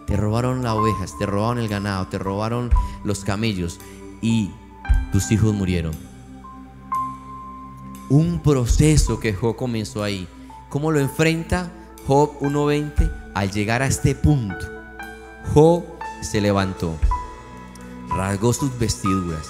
Te 0.06 0.16
robaron 0.16 0.62
las 0.62 0.72
ovejas, 0.72 1.18
te 1.18 1.26
robaron 1.26 1.58
el 1.58 1.68
ganado, 1.68 2.06
te 2.08 2.18
robaron 2.18 2.70
los 3.04 3.24
camellos 3.24 3.80
y 4.22 4.50
tus 5.12 5.30
hijos 5.32 5.52
murieron. 5.52 5.94
Un 8.08 8.40
proceso 8.40 9.18
que 9.18 9.34
Job 9.34 9.56
comenzó 9.56 10.04
ahí. 10.04 10.28
¿Cómo 10.68 10.92
lo 10.92 11.00
enfrenta 11.00 11.72
Job 12.06 12.38
1.20? 12.40 13.32
Al 13.34 13.50
llegar 13.50 13.82
a 13.82 13.86
este 13.86 14.14
punto, 14.14 14.56
Job 15.52 15.84
se 16.22 16.40
levantó, 16.40 16.96
rasgó 18.08 18.52
sus 18.52 18.78
vestiduras, 18.78 19.46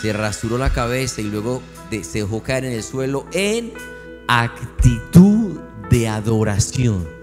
se 0.00 0.12
rasuró 0.12 0.58
la 0.58 0.70
cabeza 0.70 1.20
y 1.20 1.24
luego 1.24 1.62
se 1.90 2.20
dejó 2.20 2.42
caer 2.42 2.64
en 2.64 2.72
el 2.72 2.82
suelo 2.82 3.26
en 3.32 3.72
actitud 4.28 5.60
de 5.90 6.08
adoración. 6.08 7.17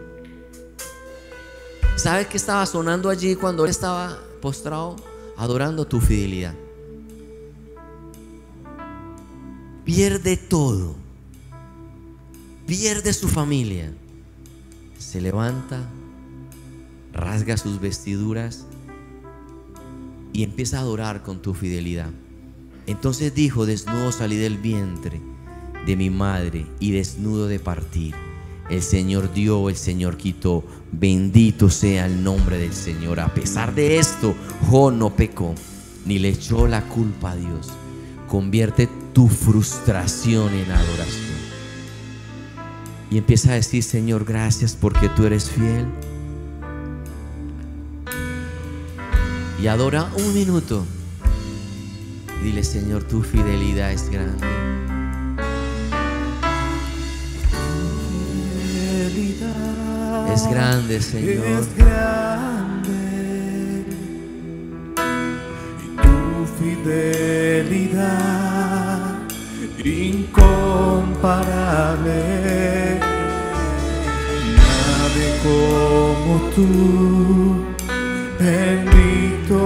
¿Sabes 1.96 2.28
qué 2.28 2.38
estaba 2.38 2.66
sonando 2.66 3.10
allí 3.10 3.36
cuando 3.36 3.64
él 3.64 3.72
estaba 3.72 4.20
postrado? 4.42 4.98
Adorando 5.38 5.86
tu 5.86 6.02
fidelidad. 6.02 6.54
Pierde 9.86 10.36
todo. 10.36 10.96
Pierde 12.68 13.14
su 13.14 13.28
familia. 13.28 13.94
Se 14.98 15.22
levanta, 15.22 15.88
rasga 17.14 17.56
sus 17.58 17.80
vestiduras 17.80 18.66
y 20.34 20.44
empieza 20.44 20.78
a 20.78 20.82
adorar 20.82 21.24
con 21.24 21.42
tu 21.42 21.54
fidelidad. 21.54 22.10
Entonces 22.88 23.34
dijo, 23.34 23.66
desnudo 23.66 24.12
salí 24.12 24.36
del 24.36 24.58
vientre 24.58 25.22
de 25.86 25.96
mi 25.96 26.10
madre 26.10 26.66
y 26.80 26.92
desnudo 26.92 27.48
de 27.48 27.60
partir. 27.60 28.16
El 28.70 28.82
Señor 28.82 29.32
dio, 29.34 29.70
el 29.70 29.76
Señor 29.76 30.18
quitó. 30.18 30.64
Bendito 30.92 31.70
sea 31.70 32.06
el 32.08 32.24
nombre 32.24 32.58
del 32.58 32.74
Señor. 32.74 33.20
A 33.20 33.34
pesar 33.34 33.76
de 33.76 34.00
esto, 34.00 34.36
Jo 34.70 34.92
no 34.92 35.16
pecó, 35.16 35.54
ni 36.06 36.20
le 36.20 36.30
echó 36.30 36.68
la 36.68 36.82
culpa 36.88 37.32
a 37.32 37.36
Dios. 37.36 37.70
Convierte 38.28 38.90
tu 39.14 39.28
frustración 39.28 40.54
en 40.54 40.72
adoración. 40.72 41.36
Y 43.12 43.20
empieza 43.20 43.52
a 43.52 43.56
decir, 43.56 43.84
Señor, 43.84 44.26
gracias 44.26 44.76
porque 44.80 45.10
tú 45.10 45.26
eres 45.26 45.50
fiel. 45.50 45.86
Y 49.62 49.68
adora 49.68 50.12
un 50.18 50.34
minuto. 50.34 50.86
Dile, 52.44 52.64
Señor, 52.64 53.04
tu 53.04 53.22
fidelidad 53.22 53.92
es 53.92 54.10
grande. 54.10 54.95
Es 59.18 60.44
grande, 60.50 61.02
Señor. 61.02 61.46
Es 61.46 61.74
grande. 61.78 63.86
Y 65.82 65.88
tu 65.96 66.46
fidelidad 66.60 68.26
incomparable. 69.86 72.20
Nadie 74.58 75.30
como 75.44 76.34
tú, 76.54 76.68
bendito 78.38 79.60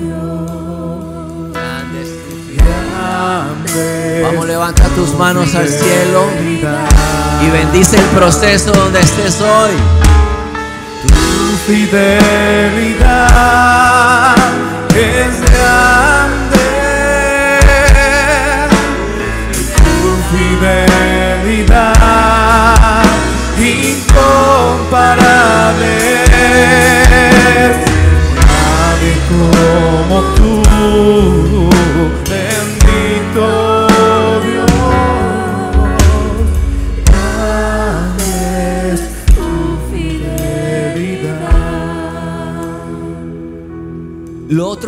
Dios. 0.00 1.52
Grande 1.52 1.98
es 2.02 2.10
tu 2.24 2.32
Grande 2.56 3.86
Vamos, 4.24 4.44
levanta 4.46 4.88
tus 4.88 5.14
manos 5.14 5.54
al 5.54 5.68
cielo. 5.68 6.26
Y 7.40 7.50
bendice 7.50 7.96
el 7.96 8.04
proceso 8.06 8.72
donde 8.72 8.98
estés 9.00 9.40
hoy. 9.40 9.70
Tu 11.06 11.56
fidelidad 11.66 13.14
es 14.94 15.40
grande. 15.50 16.58
Tu 19.76 20.16
fidelidad 20.36 21.98
incomparable. 23.58 25.94
Nadie 28.46 29.14
como 29.28 30.16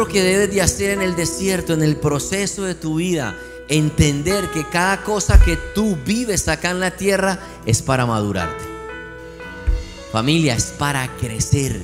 otro 0.00 0.12
que 0.14 0.22
debes 0.22 0.50
de 0.50 0.62
hacer 0.62 0.90
en 0.92 1.02
el 1.02 1.14
desierto, 1.14 1.74
en 1.74 1.82
el 1.82 1.96
proceso 1.96 2.62
de 2.62 2.74
tu 2.74 2.94
vida, 2.94 3.36
entender 3.68 4.50
que 4.50 4.64
cada 4.64 5.02
cosa 5.02 5.38
que 5.38 5.58
tú 5.74 5.94
vives 6.06 6.48
acá 6.48 6.70
en 6.70 6.80
la 6.80 6.92
tierra 6.92 7.38
es 7.66 7.82
para 7.82 8.06
madurarte. 8.06 8.64
Familia, 10.10 10.54
es 10.54 10.72
para 10.78 11.06
crecer. 11.18 11.82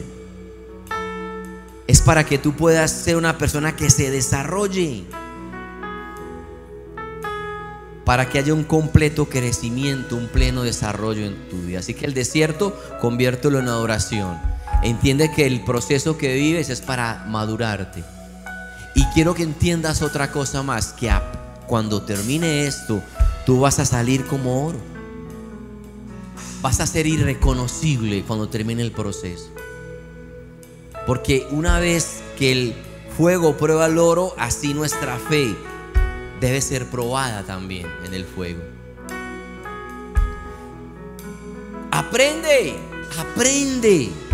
Es 1.86 2.00
para 2.00 2.24
que 2.24 2.38
tú 2.38 2.54
puedas 2.54 2.90
ser 2.90 3.16
una 3.16 3.36
persona 3.36 3.76
que 3.76 3.90
se 3.90 4.10
desarrolle. 4.10 5.04
Para 8.06 8.30
que 8.30 8.38
haya 8.38 8.54
un 8.54 8.64
completo 8.64 9.26
crecimiento, 9.26 10.16
un 10.16 10.28
pleno 10.28 10.62
desarrollo 10.62 11.26
en 11.26 11.50
tu 11.50 11.58
vida. 11.58 11.80
Así 11.80 11.92
que 11.92 12.06
el 12.06 12.14
desierto, 12.14 12.80
conviértelo 12.98 13.58
en 13.58 13.68
adoración. 13.68 14.55
Entiende 14.82 15.30
que 15.32 15.46
el 15.46 15.64
proceso 15.64 16.16
que 16.16 16.34
vives 16.34 16.70
es 16.70 16.80
para 16.80 17.24
madurarte. 17.26 18.04
Y 18.94 19.04
quiero 19.06 19.34
que 19.34 19.42
entiendas 19.42 20.02
otra 20.02 20.30
cosa 20.30 20.62
más, 20.62 20.92
que 20.92 21.12
cuando 21.66 22.02
termine 22.02 22.66
esto, 22.66 23.02
tú 23.44 23.60
vas 23.60 23.78
a 23.78 23.84
salir 23.84 24.26
como 24.26 24.68
oro. 24.68 24.78
Vas 26.62 26.80
a 26.80 26.86
ser 26.86 27.06
irreconocible 27.06 28.22
cuando 28.26 28.48
termine 28.48 28.82
el 28.82 28.92
proceso. 28.92 29.50
Porque 31.06 31.46
una 31.50 31.78
vez 31.78 32.22
que 32.38 32.52
el 32.52 32.74
fuego 33.16 33.56
prueba 33.56 33.86
el 33.86 33.98
oro, 33.98 34.34
así 34.38 34.74
nuestra 34.74 35.18
fe 35.18 35.54
debe 36.40 36.60
ser 36.60 36.86
probada 36.86 37.44
también 37.44 37.86
en 38.04 38.14
el 38.14 38.24
fuego. 38.24 38.62
Aprende, 41.90 42.76
aprende. 43.18 44.25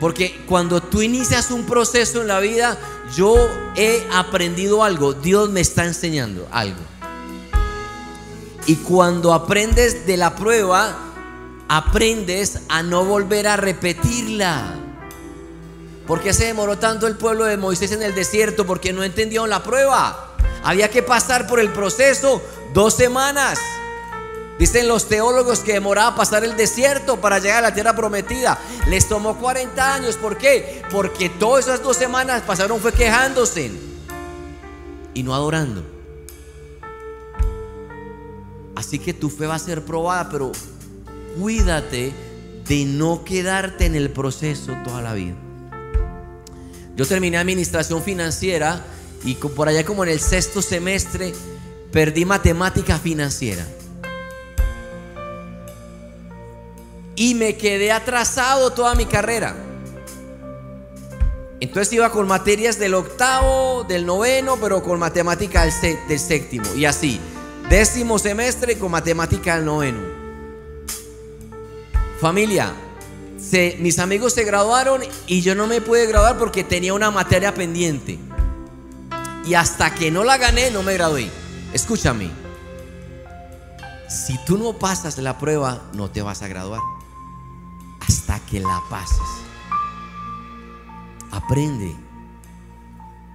Porque 0.00 0.44
cuando 0.46 0.82
tú 0.82 1.02
inicias 1.02 1.50
un 1.50 1.64
proceso 1.64 2.20
en 2.20 2.28
la 2.28 2.40
vida, 2.40 2.78
yo 3.14 3.36
he 3.76 4.06
aprendido 4.12 4.82
algo, 4.82 5.12
Dios 5.14 5.50
me 5.50 5.60
está 5.60 5.84
enseñando 5.84 6.46
algo. 6.50 6.80
Y 8.66 8.76
cuando 8.76 9.32
aprendes 9.34 10.06
de 10.06 10.16
la 10.16 10.34
prueba, 10.34 10.96
aprendes 11.68 12.60
a 12.68 12.82
no 12.82 13.04
volver 13.04 13.46
a 13.46 13.56
repetirla. 13.56 14.74
¿Por 16.06 16.20
qué 16.20 16.32
se 16.32 16.46
demoró 16.46 16.78
tanto 16.78 17.06
el 17.06 17.16
pueblo 17.16 17.44
de 17.44 17.56
Moisés 17.56 17.92
en 17.92 18.02
el 18.02 18.14
desierto? 18.14 18.66
Porque 18.66 18.92
no 18.92 19.04
entendieron 19.04 19.48
la 19.48 19.62
prueba. 19.62 20.36
Había 20.62 20.90
que 20.90 21.02
pasar 21.02 21.46
por 21.46 21.60
el 21.60 21.70
proceso 21.72 22.42
dos 22.72 22.94
semanas. 22.94 23.58
Dicen 24.64 24.88
los 24.88 25.10
teólogos 25.10 25.58
que 25.58 25.74
demoraba 25.74 26.16
pasar 26.16 26.42
el 26.42 26.56
desierto 26.56 27.20
para 27.20 27.38
llegar 27.38 27.58
a 27.58 27.68
la 27.68 27.74
tierra 27.74 27.94
prometida. 27.94 28.58
Les 28.88 29.06
tomó 29.06 29.36
40 29.36 29.94
años. 29.94 30.16
¿Por 30.16 30.38
qué? 30.38 30.82
Porque 30.90 31.28
todas 31.28 31.66
esas 31.66 31.82
dos 31.82 31.98
semanas 31.98 32.40
pasaron 32.40 32.80
fue 32.80 32.90
quejándose 32.90 33.70
y 35.12 35.22
no 35.22 35.34
adorando. 35.34 35.84
Así 38.74 38.98
que 38.98 39.12
tu 39.12 39.28
fe 39.28 39.46
va 39.46 39.56
a 39.56 39.58
ser 39.58 39.84
probada, 39.84 40.30
pero 40.30 40.50
cuídate 41.38 42.14
de 42.66 42.84
no 42.86 43.22
quedarte 43.22 43.84
en 43.84 43.94
el 43.94 44.08
proceso 44.08 44.72
toda 44.82 45.02
la 45.02 45.12
vida. 45.12 45.34
Yo 46.96 47.04
terminé 47.04 47.36
administración 47.36 48.02
financiera 48.02 48.82
y 49.26 49.34
por 49.34 49.68
allá 49.68 49.84
como 49.84 50.04
en 50.04 50.08
el 50.08 50.20
sexto 50.20 50.62
semestre 50.62 51.34
perdí 51.92 52.24
matemática 52.24 52.98
financiera. 52.98 53.66
Y 57.16 57.34
me 57.34 57.56
quedé 57.56 57.92
atrasado 57.92 58.72
toda 58.72 58.94
mi 58.94 59.06
carrera. 59.06 59.56
Entonces 61.60 61.92
iba 61.94 62.10
con 62.10 62.26
materias 62.26 62.78
del 62.78 62.94
octavo, 62.94 63.84
del 63.84 64.04
noveno, 64.04 64.58
pero 64.60 64.82
con 64.82 64.98
matemática 64.98 65.64
del, 65.64 66.20
séptimo. 66.20 66.66
Y 66.74 66.84
así, 66.84 67.20
décimo 67.70 68.18
semestre 68.18 68.78
con 68.78 68.90
matemática 68.90 69.56
del 69.56 69.64
noveno. 69.64 70.00
Familia, 72.20 72.72
mis 73.78 73.98
amigos 73.98 74.34
se 74.34 74.44
graduaron 74.44 75.02
y 75.26 75.40
yo 75.40 75.54
no 75.54 75.66
me 75.66 75.80
pude 75.80 76.06
graduar 76.06 76.38
porque 76.38 76.64
tenía 76.64 76.92
una 76.92 77.10
materia 77.10 77.54
pendiente. 77.54 78.18
Y 79.46 79.54
hasta 79.54 79.94
que 79.94 80.10
no 80.10 80.24
la 80.24 80.38
gané, 80.38 80.70
no 80.70 80.82
me 80.82 80.94
gradué. 80.94 81.30
Escúchame, 81.72 82.30
si 84.08 84.36
tú 84.44 84.58
no 84.58 84.78
pasas 84.78 85.18
la 85.18 85.38
prueba, 85.38 85.82
no 85.92 86.10
te 86.10 86.22
vas 86.22 86.42
a 86.42 86.48
graduar. 86.48 86.80
Que 88.54 88.60
la 88.60 88.80
pases. 88.88 89.18
Aprende 91.32 91.92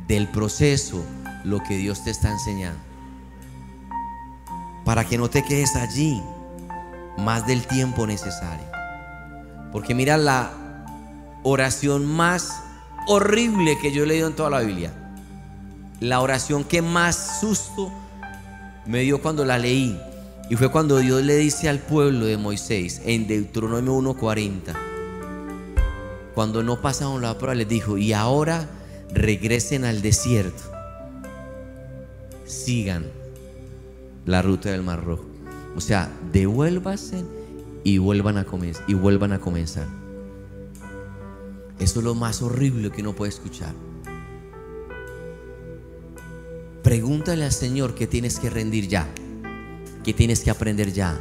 del 0.08 0.30
proceso 0.30 1.04
lo 1.44 1.62
que 1.62 1.76
Dios 1.76 2.06
te 2.06 2.12
está 2.12 2.32
enseñando. 2.32 2.80
Para 4.86 5.04
que 5.04 5.18
no 5.18 5.30
te 5.30 5.44
quedes 5.44 5.76
allí 5.76 6.24
más 7.18 7.46
del 7.46 7.68
tiempo 7.68 8.08
necesario. 8.08 8.66
Porque 9.74 9.94
mira 9.94 10.16
la 10.16 10.54
oración 11.44 12.06
más 12.06 12.64
horrible 13.06 13.78
que 13.82 13.92
yo 13.92 14.06
he 14.06 14.08
leído 14.08 14.30
en 14.30 14.38
toda 14.38 14.50
la 14.50 14.62
Biblia. 14.62 14.94
La 16.00 16.22
oración 16.22 16.64
que 16.64 16.82
más 16.82 17.42
susto 17.42 17.92
me 18.86 19.00
dio 19.00 19.22
cuando 19.22 19.44
la 19.44 19.58
leí. 19.58 20.00
Y 20.50 20.56
fue 20.56 20.72
cuando 20.72 20.96
Dios 21.00 21.22
le 21.24 21.36
dice 21.36 21.68
al 21.68 21.80
pueblo 21.80 22.26
de 22.26 22.38
Moisés 22.38 23.02
en 23.04 23.28
Deuteronomio 23.28 23.96
1:40. 23.96 24.89
Cuando 26.40 26.64
no 26.64 26.80
pasaron 26.80 27.22
la 27.22 27.38
prueba, 27.38 27.54
les 27.54 27.68
dijo, 27.68 27.98
y 27.98 28.14
ahora 28.14 28.70
regresen 29.14 29.84
al 29.84 30.02
desierto. 30.02 30.64
Sigan 32.46 33.08
la 34.26 34.42
ruta 34.42 34.72
del 34.72 34.82
Mar 34.82 35.04
Rojo. 35.04 35.26
O 35.76 35.82
sea, 35.82 36.10
devuélvanse 36.32 37.26
y 37.84 37.98
vuelvan 37.98 38.38
a 38.38 38.46
comenzar 38.46 38.86
y 38.88 38.94
vuelvan 38.94 39.34
a 39.34 39.40
comenzar. 39.40 39.86
Eso 41.78 42.00
es 42.00 42.06
lo 42.06 42.16
más 42.16 42.42
horrible 42.42 42.90
que 42.90 43.02
uno 43.02 43.14
puede 43.14 43.32
escuchar. 43.32 43.74
Pregúntale 46.84 47.44
al 47.44 47.52
Señor 47.52 47.96
qué 47.96 48.08
tienes 48.08 48.40
que 48.40 48.50
rendir 48.50 48.88
ya, 48.88 49.10
qué 50.06 50.14
tienes 50.14 50.40
que 50.40 50.52
aprender 50.52 50.94
ya, 50.94 51.20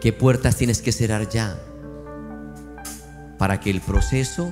qué 0.00 0.14
puertas 0.14 0.56
tienes 0.56 0.80
que 0.80 0.92
cerrar 0.92 1.28
ya, 1.28 1.60
para 3.40 3.58
que 3.58 3.70
el 3.70 3.80
proceso 3.80 4.50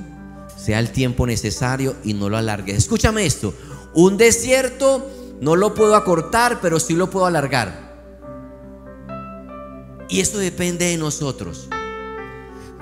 sea 0.56 0.78
el 0.78 0.92
tiempo 0.92 1.26
necesario 1.26 1.94
y 2.04 2.14
no 2.14 2.30
lo 2.30 2.38
alargue. 2.38 2.74
Escúchame 2.74 3.26
esto, 3.26 3.52
un 3.92 4.16
desierto 4.16 5.06
no 5.42 5.56
lo 5.56 5.74
puedo 5.74 5.94
acortar, 5.94 6.60
pero 6.62 6.80
sí 6.80 6.94
lo 6.94 7.10
puedo 7.10 7.26
alargar. 7.26 7.86
Y 10.08 10.20
esto 10.20 10.38
depende 10.38 10.86
de 10.86 10.96
nosotros. 10.96 11.68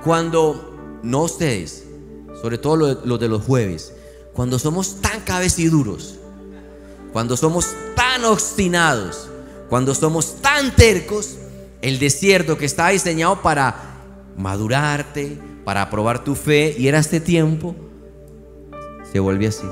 Cuando, 0.04 1.00
no 1.02 1.22
ustedes, 1.24 1.82
sobre 2.40 2.58
todo 2.58 2.76
los 3.04 3.18
de 3.18 3.28
los 3.28 3.42
jueves, 3.42 3.92
cuando 4.32 4.60
somos 4.60 5.00
tan 5.00 5.22
cabeciduros, 5.22 6.20
cuando 7.12 7.36
somos 7.36 7.66
tan 7.96 8.24
obstinados, 8.26 9.28
cuando 9.68 9.92
somos 9.92 10.36
tan 10.40 10.76
tercos, 10.76 11.34
el 11.82 11.98
desierto 11.98 12.56
que 12.56 12.66
está 12.66 12.90
diseñado 12.90 13.42
para 13.42 13.74
madurarte, 14.36 15.40
para 15.66 15.90
probar 15.90 16.22
tu 16.22 16.37
fe, 16.37 16.76
y 16.79 16.87
era 16.87 17.00
este 17.00 17.18
tiempo, 17.18 17.74
se 19.11 19.18
vuelve 19.18 19.48
así. 19.48 19.66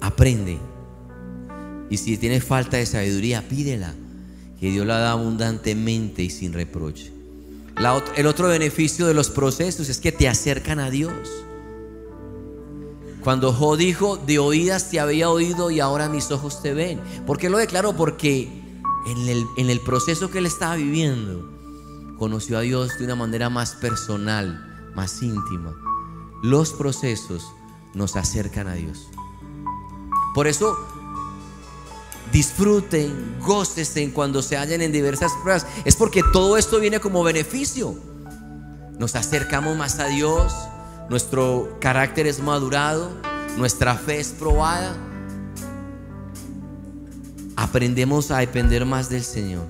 Aprende. 0.00 0.56
Y 1.90 1.96
si 1.96 2.16
tienes 2.16 2.44
falta 2.44 2.76
de 2.76 2.86
sabiduría, 2.86 3.42
pídela 3.48 3.92
que 4.60 4.70
Dios 4.70 4.86
la 4.86 5.00
da 5.00 5.10
abundantemente 5.10 6.22
y 6.22 6.30
sin 6.30 6.52
reproche. 6.52 7.10
el 8.14 8.26
otro 8.28 8.46
beneficio 8.46 9.08
de 9.08 9.14
los 9.14 9.30
procesos 9.30 9.88
es 9.88 9.98
que 9.98 10.12
te 10.12 10.28
acercan 10.28 10.78
a 10.78 10.88
Dios. 10.88 11.28
Cuando 13.24 13.52
Jo 13.52 13.76
dijo, 13.76 14.16
de 14.16 14.38
oídas 14.38 14.90
te 14.90 15.00
había 15.00 15.28
oído 15.28 15.72
y 15.72 15.80
ahora 15.80 16.08
mis 16.08 16.30
ojos 16.30 16.62
te 16.62 16.72
ven. 16.72 17.00
¿Por 17.26 17.36
qué 17.36 17.50
lo 17.50 17.58
declaro? 17.58 17.96
Porque 17.96 18.48
en 19.08 19.28
el, 19.28 19.44
en 19.56 19.70
el 19.70 19.80
proceso 19.80 20.30
que 20.30 20.38
él 20.38 20.46
estaba 20.46 20.76
viviendo, 20.76 21.55
conoció 22.18 22.58
a 22.58 22.62
Dios 22.62 22.98
de 22.98 23.04
una 23.04 23.14
manera 23.14 23.50
más 23.50 23.74
personal, 23.74 24.92
más 24.94 25.22
íntima. 25.22 25.74
Los 26.42 26.72
procesos 26.72 27.46
nos 27.94 28.16
acercan 28.16 28.68
a 28.68 28.74
Dios. 28.74 29.08
Por 30.34 30.46
eso 30.46 30.76
disfruten, 32.32 33.38
gócesen 33.40 34.10
cuando 34.10 34.42
se 34.42 34.56
hallen 34.56 34.82
en 34.82 34.92
diversas 34.92 35.32
pruebas. 35.42 35.66
Es 35.84 35.96
porque 35.96 36.22
todo 36.32 36.56
esto 36.56 36.78
viene 36.80 37.00
como 37.00 37.22
beneficio. 37.22 37.94
Nos 38.98 39.14
acercamos 39.14 39.76
más 39.76 39.98
a 39.98 40.06
Dios, 40.06 40.54
nuestro 41.08 41.76
carácter 41.80 42.26
es 42.26 42.40
madurado, 42.40 43.10
nuestra 43.56 43.94
fe 43.94 44.20
es 44.20 44.28
probada. 44.28 44.96
Aprendemos 47.56 48.30
a 48.30 48.38
depender 48.38 48.84
más 48.84 49.08
del 49.08 49.24
Señor. 49.24 49.66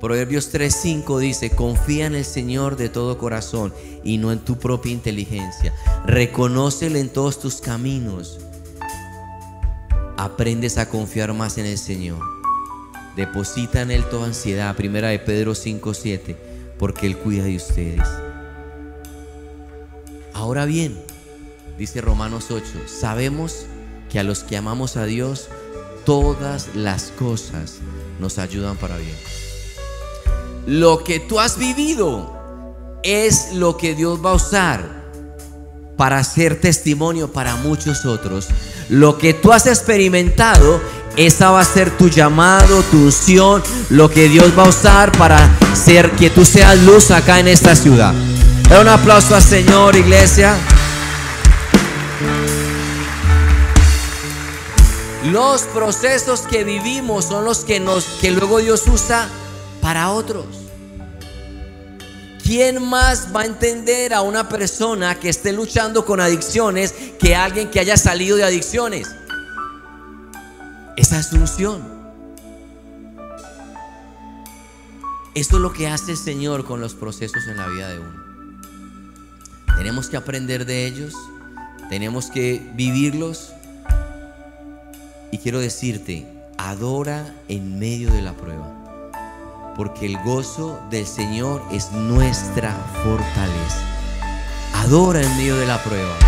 Proverbios 0.00 0.52
3:5 0.52 1.18
dice, 1.18 1.50
confía 1.50 2.06
en 2.06 2.14
el 2.14 2.24
Señor 2.24 2.76
de 2.76 2.88
todo 2.88 3.18
corazón 3.18 3.74
y 4.02 4.18
no 4.18 4.32
en 4.32 4.38
tu 4.40 4.58
propia 4.58 4.92
inteligencia. 4.92 5.74
Reconócele 6.06 7.00
en 7.00 7.10
todos 7.10 7.38
tus 7.38 7.60
caminos 7.60 8.40
aprendes 10.20 10.76
a 10.76 10.86
confiar 10.86 11.32
más 11.32 11.56
en 11.56 11.64
el 11.64 11.78
Señor. 11.78 12.18
Deposita 13.16 13.80
en 13.80 13.90
Él 13.90 14.04
toda 14.10 14.26
ansiedad. 14.26 14.76
Primera 14.76 15.08
de 15.08 15.18
Pedro 15.18 15.54
5:7. 15.54 16.36
porque 16.78 17.06
Él 17.06 17.18
cuida 17.18 17.44
de 17.44 17.56
ustedes. 17.56 18.08
Ahora 20.32 20.64
bien, 20.64 20.98
dice 21.76 22.00
Romanos 22.00 22.46
8, 22.50 22.64
sabemos 22.86 23.66
que 24.10 24.18
a 24.18 24.22
los 24.22 24.44
que 24.44 24.56
amamos 24.56 24.96
a 24.96 25.04
Dios, 25.04 25.48
todas 26.06 26.74
las 26.74 27.10
cosas 27.18 27.80
nos 28.18 28.38
ayudan 28.38 28.78
para 28.78 28.96
bien. 28.96 29.49
Lo 30.70 31.02
que 31.02 31.18
tú 31.18 31.40
has 31.40 31.58
vivido 31.58 32.32
es 33.02 33.54
lo 33.54 33.76
que 33.76 33.96
Dios 33.96 34.24
va 34.24 34.30
a 34.30 34.34
usar 34.34 35.02
para 35.96 36.22
ser 36.22 36.60
testimonio 36.60 37.32
para 37.32 37.56
muchos 37.56 38.04
otros. 38.06 38.46
Lo 38.88 39.18
que 39.18 39.34
tú 39.34 39.52
has 39.52 39.66
experimentado, 39.66 40.80
esa 41.16 41.50
va 41.50 41.62
a 41.62 41.64
ser 41.64 41.90
tu 41.98 42.08
llamado, 42.08 42.84
tu 42.84 42.98
unción, 42.98 43.64
lo 43.88 44.08
que 44.08 44.28
Dios 44.28 44.56
va 44.56 44.62
a 44.62 44.68
usar 44.68 45.10
para 45.18 45.40
ser 45.74 46.12
que 46.12 46.30
tú 46.30 46.44
seas 46.44 46.80
luz 46.84 47.10
acá 47.10 47.40
en 47.40 47.48
esta 47.48 47.74
ciudad. 47.74 48.14
Da 48.68 48.80
un 48.80 48.88
aplauso 48.88 49.34
al 49.34 49.42
Señor, 49.42 49.96
iglesia. 49.96 50.54
Los 55.32 55.62
procesos 55.62 56.42
que 56.42 56.62
vivimos 56.62 57.24
son 57.24 57.44
los 57.44 57.64
que 57.64 57.80
luego 58.30 58.58
Dios 58.58 58.84
usa 58.86 59.28
para 59.80 60.12
otros. 60.12 60.59
¿Quién 62.50 62.82
más 62.82 63.28
va 63.32 63.42
a 63.42 63.46
entender 63.46 64.12
a 64.12 64.22
una 64.22 64.48
persona 64.48 65.20
que 65.20 65.28
esté 65.28 65.52
luchando 65.52 66.04
con 66.04 66.20
adicciones 66.20 66.92
que 67.20 67.36
alguien 67.36 67.70
que 67.70 67.78
haya 67.78 67.96
salido 67.96 68.36
de 68.36 68.42
adicciones? 68.42 69.06
Esa 70.96 71.20
es 71.20 71.32
unción. 71.32 71.80
Esto 75.36 75.56
es 75.58 75.62
lo 75.62 75.72
que 75.72 75.86
hace 75.86 76.10
el 76.10 76.16
Señor 76.16 76.64
con 76.64 76.80
los 76.80 76.94
procesos 76.94 77.46
en 77.46 77.56
la 77.56 77.68
vida 77.68 77.88
de 77.88 78.00
uno. 78.00 78.20
Tenemos 79.76 80.08
que 80.08 80.16
aprender 80.16 80.66
de 80.66 80.88
ellos, 80.88 81.14
tenemos 81.88 82.32
que 82.32 82.68
vivirlos. 82.74 83.52
Y 85.30 85.38
quiero 85.38 85.60
decirte, 85.60 86.26
adora 86.58 87.32
en 87.46 87.78
medio 87.78 88.10
de 88.10 88.22
la 88.22 88.36
prueba 88.36 88.79
porque 89.80 90.04
el 90.04 90.18
gozo 90.18 90.78
del 90.90 91.06
Señor 91.06 91.64
es 91.72 91.90
nuestra 91.90 92.76
fortaleza. 93.02 93.80
Adora 94.74 95.22
en 95.22 95.36
medio 95.38 95.56
de 95.56 95.64
la 95.64 95.82
prueba, 95.82 96.18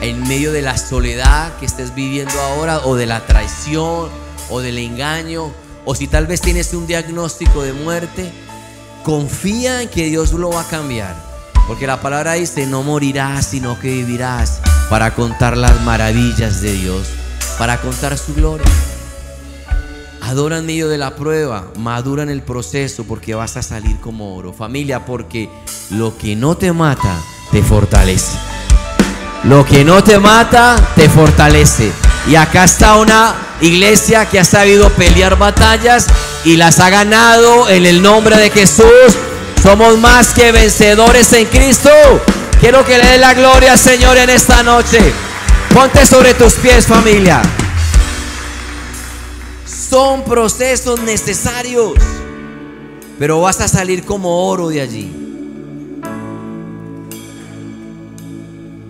en 0.00 0.22
medio 0.28 0.52
de 0.52 0.62
la 0.62 0.78
soledad 0.78 1.56
que 1.58 1.66
estés 1.66 1.92
viviendo 1.92 2.40
ahora, 2.40 2.78
o 2.84 2.94
de 2.94 3.06
la 3.06 3.26
traición, 3.26 4.08
o 4.48 4.60
del 4.60 4.78
engaño, 4.78 5.50
o 5.84 5.96
si 5.96 6.06
tal 6.06 6.28
vez 6.28 6.40
tienes 6.40 6.72
un 6.72 6.86
diagnóstico 6.86 7.64
de 7.64 7.72
muerte, 7.72 8.30
confía 9.02 9.82
en 9.82 9.88
que 9.88 10.04
Dios 10.04 10.30
lo 10.30 10.50
va 10.50 10.60
a 10.60 10.68
cambiar. 10.68 11.16
Porque 11.66 11.88
la 11.88 12.00
palabra 12.00 12.34
dice, 12.34 12.64
no 12.68 12.84
morirás, 12.84 13.44
sino 13.46 13.76
que 13.80 13.88
vivirás 13.88 14.60
para 14.88 15.16
contar 15.16 15.56
las 15.56 15.80
maravillas 15.80 16.60
de 16.60 16.74
Dios, 16.74 17.08
para 17.58 17.80
contar 17.80 18.16
su 18.16 18.34
gloria. 18.34 18.70
Adora 20.28 20.58
en 20.58 20.66
medio 20.66 20.90
de 20.90 20.98
la 20.98 21.16
prueba, 21.16 21.64
madura 21.78 22.22
en 22.22 22.28
el 22.28 22.42
proceso 22.42 23.04
porque 23.04 23.34
vas 23.34 23.56
a 23.56 23.62
salir 23.62 23.96
como 23.96 24.36
oro. 24.36 24.52
Familia, 24.52 25.06
porque 25.06 25.48
lo 25.88 26.18
que 26.18 26.36
no 26.36 26.54
te 26.54 26.70
mata, 26.70 27.16
te 27.50 27.62
fortalece. 27.62 28.36
Lo 29.44 29.64
que 29.64 29.86
no 29.86 30.04
te 30.04 30.18
mata, 30.18 30.76
te 30.96 31.08
fortalece. 31.08 31.90
Y 32.28 32.34
acá 32.36 32.64
está 32.64 32.96
una 32.96 33.36
iglesia 33.62 34.26
que 34.26 34.38
ha 34.38 34.44
sabido 34.44 34.90
pelear 34.90 35.38
batallas 35.38 36.08
y 36.44 36.58
las 36.58 36.78
ha 36.80 36.90
ganado 36.90 37.70
en 37.70 37.86
el 37.86 38.02
nombre 38.02 38.36
de 38.36 38.50
Jesús. 38.50 38.84
Somos 39.62 39.96
más 39.96 40.34
que 40.34 40.52
vencedores 40.52 41.32
en 41.32 41.46
Cristo. 41.46 41.88
Quiero 42.60 42.84
que 42.84 42.98
le 42.98 43.12
dé 43.12 43.16
la 43.16 43.32
gloria 43.32 43.72
al 43.72 43.78
Señor 43.78 44.18
en 44.18 44.28
esta 44.28 44.62
noche. 44.62 45.00
Ponte 45.72 46.04
sobre 46.04 46.34
tus 46.34 46.52
pies, 46.52 46.86
familia. 46.86 47.40
Son 49.88 50.22
procesos 50.22 51.00
necesarios, 51.00 51.94
pero 53.18 53.40
vas 53.40 53.58
a 53.62 53.68
salir 53.68 54.04
como 54.04 54.46
oro 54.46 54.68
de 54.68 54.82
allí. 54.82 55.10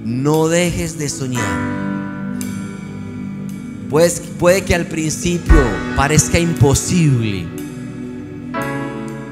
No 0.04 0.48
dejes 0.48 0.98
de 0.98 1.08
soñar. 1.08 1.44
Pues, 3.88 4.20
puede 4.40 4.64
que 4.64 4.74
al 4.74 4.86
principio 4.86 5.62
parezca 5.94 6.40
imposible, 6.40 7.46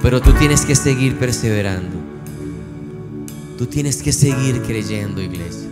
pero 0.02 0.20
tú 0.20 0.32
tienes 0.34 0.64
que 0.64 0.76
seguir 0.76 1.18
perseverando. 1.18 1.96
Tú 3.58 3.66
tienes 3.66 4.04
que 4.04 4.12
seguir 4.12 4.62
creyendo, 4.62 5.20
iglesia. 5.20 5.68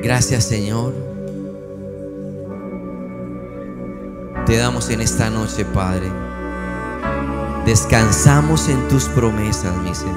Gracias, 0.00 0.44
Señor. 0.44 1.07
Te 4.48 4.56
damos 4.56 4.88
en 4.88 5.02
esta 5.02 5.28
noche, 5.28 5.66
Padre. 5.66 6.10
Descansamos 7.66 8.70
en 8.70 8.88
tus 8.88 9.04
promesas, 9.04 9.76
mi 9.82 9.94
Señor. 9.94 10.16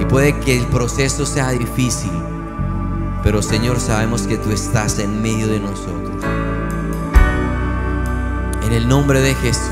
Y 0.00 0.06
puede 0.06 0.40
que 0.40 0.56
el 0.56 0.64
proceso 0.68 1.26
sea 1.26 1.50
difícil, 1.50 2.10
pero 3.22 3.42
Señor, 3.42 3.78
sabemos 3.78 4.22
que 4.22 4.38
tú 4.38 4.52
estás 4.52 4.98
en 5.00 5.20
medio 5.20 5.48
de 5.48 5.60
nosotros. 5.60 6.24
En 8.64 8.72
el 8.72 8.88
nombre 8.88 9.20
de 9.20 9.34
Jesús, 9.34 9.68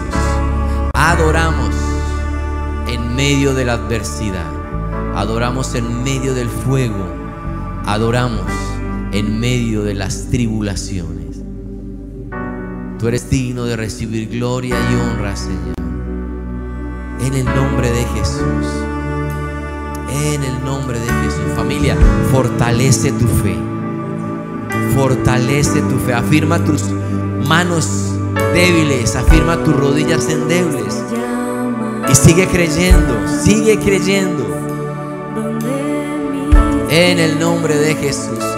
adoramos 0.93 1.75
en 2.87 3.17
medio 3.17 3.55
de 3.55 3.65
la 3.65 3.73
adversidad. 3.73 4.53
Adoramos 5.15 5.75
en 5.75 6.05
medio 6.05 6.35
del 6.35 6.51
fuego. 6.51 7.07
Adoramos 7.87 8.45
en 9.13 9.41
medio 9.41 9.85
de 9.85 9.95
las 9.95 10.27
tribulaciones. 10.29 11.20
Tú 13.01 13.09
eres 13.09 13.31
digno 13.31 13.65
de 13.65 13.77
recibir 13.77 14.29
gloria 14.29 14.77
y 14.77 14.95
honra, 14.95 15.35
Señor. 15.35 15.75
En 17.25 17.33
el 17.33 17.47
nombre 17.47 17.91
de 17.91 18.05
Jesús. 18.05 18.67
En 20.23 20.43
el 20.43 20.63
nombre 20.67 21.01
de 21.01 21.07
Jesús. 21.07 21.41
Familia, 21.57 21.97
fortalece 22.31 23.11
tu 23.13 23.27
fe. 23.27 23.57
Fortalece 24.95 25.81
tu 25.81 25.97
fe. 26.01 26.13
Afirma 26.13 26.63
tus 26.63 26.91
manos 27.49 28.13
débiles. 28.53 29.17
Afirma 29.17 29.65
tus 29.65 29.75
rodillas 29.75 30.29
endebles. 30.29 31.03
Y 32.07 32.15
sigue 32.15 32.47
creyendo. 32.49 33.17
Sigue 33.43 33.79
creyendo. 33.79 34.45
En 36.91 37.19
el 37.19 37.41
nombre 37.41 37.77
de 37.77 37.95
Jesús. 37.95 38.50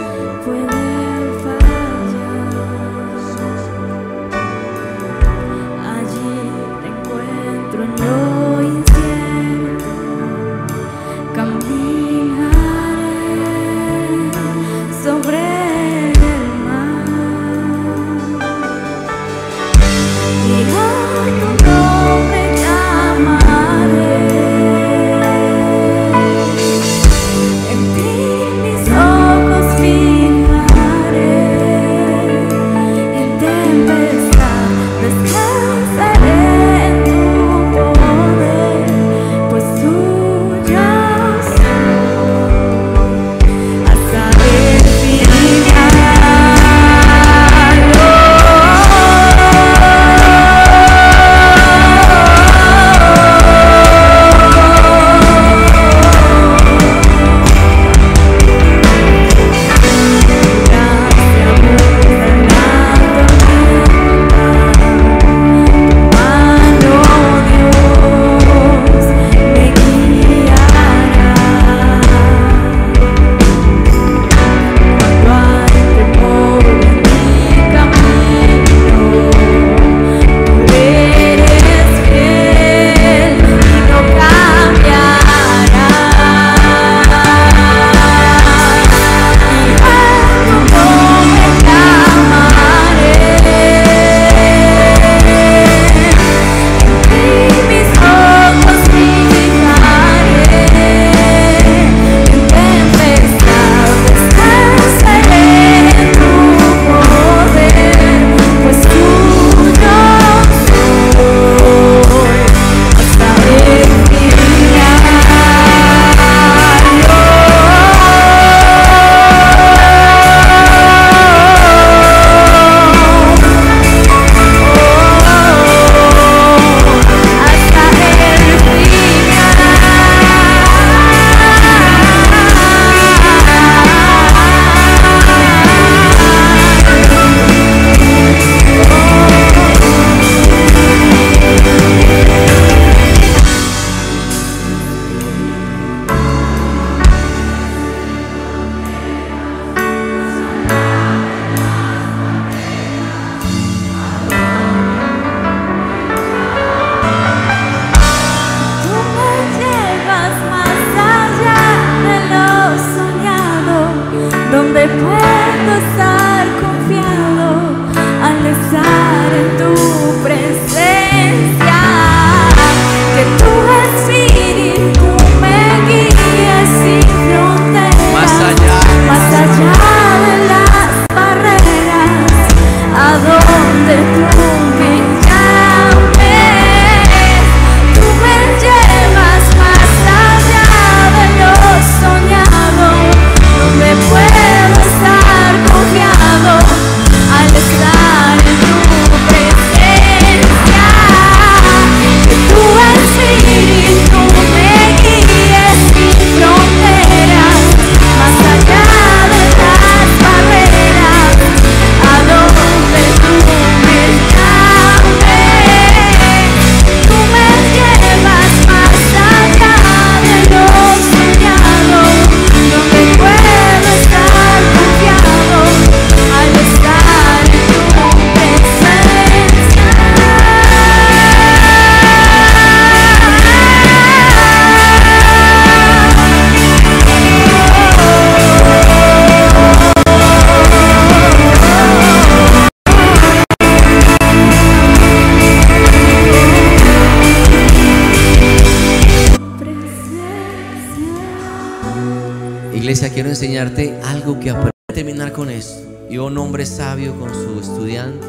Enseñarte 253.32 253.98
algo 254.04 254.38
que 254.38 254.50
aprendí 254.50 254.70
a 254.90 254.94
terminar 254.94 255.32
con 255.32 255.50
esto. 255.50 255.80
Y 256.10 256.18
un 256.18 256.36
hombre 256.38 256.66
sabio 256.66 257.14
con 257.18 257.30
su 257.34 257.58
estudiante 257.60 258.26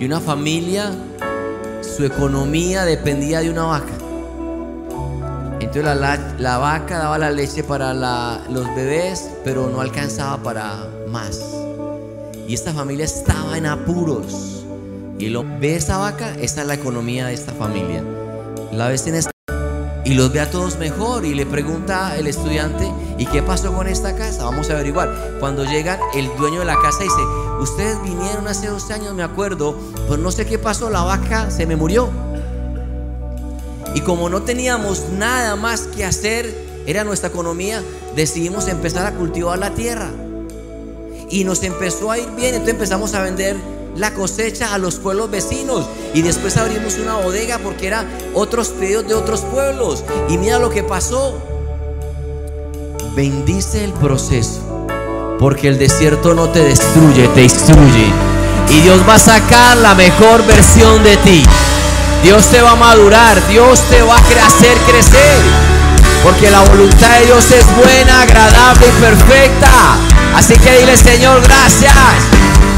y 0.00 0.04
una 0.04 0.20
familia, 0.20 0.90
su 1.82 2.04
economía 2.04 2.84
dependía 2.84 3.40
de 3.40 3.50
una 3.50 3.64
vaca. 3.64 3.92
Entonces 5.60 5.84
la, 5.84 5.94
la- 5.94 6.34
la 6.38 6.58
vaca 6.58 6.98
daba 6.98 7.18
la 7.18 7.30
leche 7.30 7.64
para 7.64 7.92
la- 7.94 8.40
los 8.50 8.66
bebés, 8.76 9.28
pero 9.44 9.68
no 9.68 9.80
alcanzaba 9.80 10.42
para 10.42 10.86
más. 11.08 11.40
Y 12.46 12.54
esta 12.54 12.72
familia 12.72 13.04
estaba 13.04 13.58
en 13.58 13.66
apuros. 13.66 14.64
Y 15.18 15.28
lo 15.30 15.44
ve 15.60 15.76
esa 15.76 15.96
vaca, 15.96 16.34
esta 16.40 16.60
es 16.60 16.66
la 16.68 16.74
economía 16.74 17.26
de 17.26 17.34
esta 17.34 17.52
familia. 17.52 18.02
La 18.72 18.88
ves 18.88 19.06
en 19.06 19.14
esta 19.16 19.30
y 20.04 20.14
los 20.14 20.32
ve 20.32 20.40
a 20.40 20.50
todos 20.50 20.78
mejor 20.78 21.24
y 21.24 21.34
le 21.34 21.46
pregunta 21.46 22.16
el 22.16 22.28
estudiante, 22.28 22.86
¿y 23.18 23.26
qué 23.26 23.42
pasó 23.42 23.72
con 23.72 23.86
esta 23.86 24.14
casa? 24.16 24.44
Vamos 24.44 24.70
a 24.70 24.74
averiguar. 24.74 25.36
Cuando 25.40 25.64
llegan, 25.64 25.98
el 26.14 26.28
dueño 26.36 26.60
de 26.60 26.66
la 26.66 26.80
casa 26.80 27.02
dice, 27.02 27.22
ustedes 27.60 28.02
vinieron 28.02 28.46
hace 28.48 28.68
dos 28.68 28.90
años, 28.90 29.14
me 29.14 29.22
acuerdo, 29.22 29.76
pues 30.08 30.20
no 30.20 30.30
sé 30.30 30.46
qué 30.46 30.58
pasó, 30.58 30.90
la 30.90 31.02
vaca 31.02 31.50
se 31.50 31.66
me 31.66 31.76
murió. 31.76 32.10
Y 33.94 34.00
como 34.02 34.28
no 34.28 34.42
teníamos 34.42 35.08
nada 35.12 35.56
más 35.56 35.82
que 35.82 36.04
hacer, 36.04 36.54
era 36.86 37.02
nuestra 37.04 37.30
economía, 37.30 37.82
decidimos 38.14 38.68
empezar 38.68 39.06
a 39.06 39.12
cultivar 39.12 39.58
la 39.58 39.70
tierra. 39.70 40.10
Y 41.30 41.44
nos 41.44 41.62
empezó 41.62 42.10
a 42.10 42.18
ir 42.18 42.28
bien, 42.36 42.54
entonces 42.54 42.74
empezamos 42.74 43.14
a 43.14 43.22
vender 43.22 43.56
la 43.96 44.12
cosecha 44.14 44.74
a 44.74 44.78
los 44.78 44.96
pueblos 44.96 45.30
vecinos. 45.30 45.86
Y 46.14 46.22
después 46.22 46.56
abrimos 46.56 46.98
una 46.98 47.16
bodega 47.16 47.58
porque 47.58 47.86
eran 47.86 48.06
otros 48.34 48.68
pedidos 48.68 49.08
de 49.08 49.14
otros 49.14 49.40
pueblos. 49.40 50.04
Y 50.28 50.38
mira 50.38 50.58
lo 50.58 50.70
que 50.70 50.84
pasó. 50.84 51.55
Bendice 53.16 53.82
el 53.82 53.94
proceso. 53.94 54.60
Porque 55.38 55.68
el 55.68 55.78
desierto 55.78 56.34
no 56.34 56.50
te 56.50 56.62
destruye, 56.62 57.26
te 57.28 57.44
instruye. 57.44 58.12
Y 58.68 58.80
Dios 58.80 59.00
va 59.08 59.14
a 59.14 59.18
sacar 59.18 59.78
la 59.78 59.94
mejor 59.94 60.44
versión 60.44 61.02
de 61.02 61.16
ti. 61.16 61.42
Dios 62.22 62.44
te 62.48 62.60
va 62.60 62.72
a 62.72 62.76
madurar, 62.76 63.40
Dios 63.48 63.80
te 63.88 64.02
va 64.02 64.16
a 64.16 64.18
hacer 64.18 64.76
crecer. 64.86 65.38
Porque 66.22 66.50
la 66.50 66.60
voluntad 66.60 67.08
de 67.20 67.24
Dios 67.24 67.50
es 67.52 67.64
buena, 67.74 68.20
agradable 68.20 68.86
y 68.86 69.00
perfecta. 69.00 69.96
Así 70.34 70.58
que 70.58 70.80
dile, 70.80 70.98
Señor, 70.98 71.40
gracias. 71.40 71.94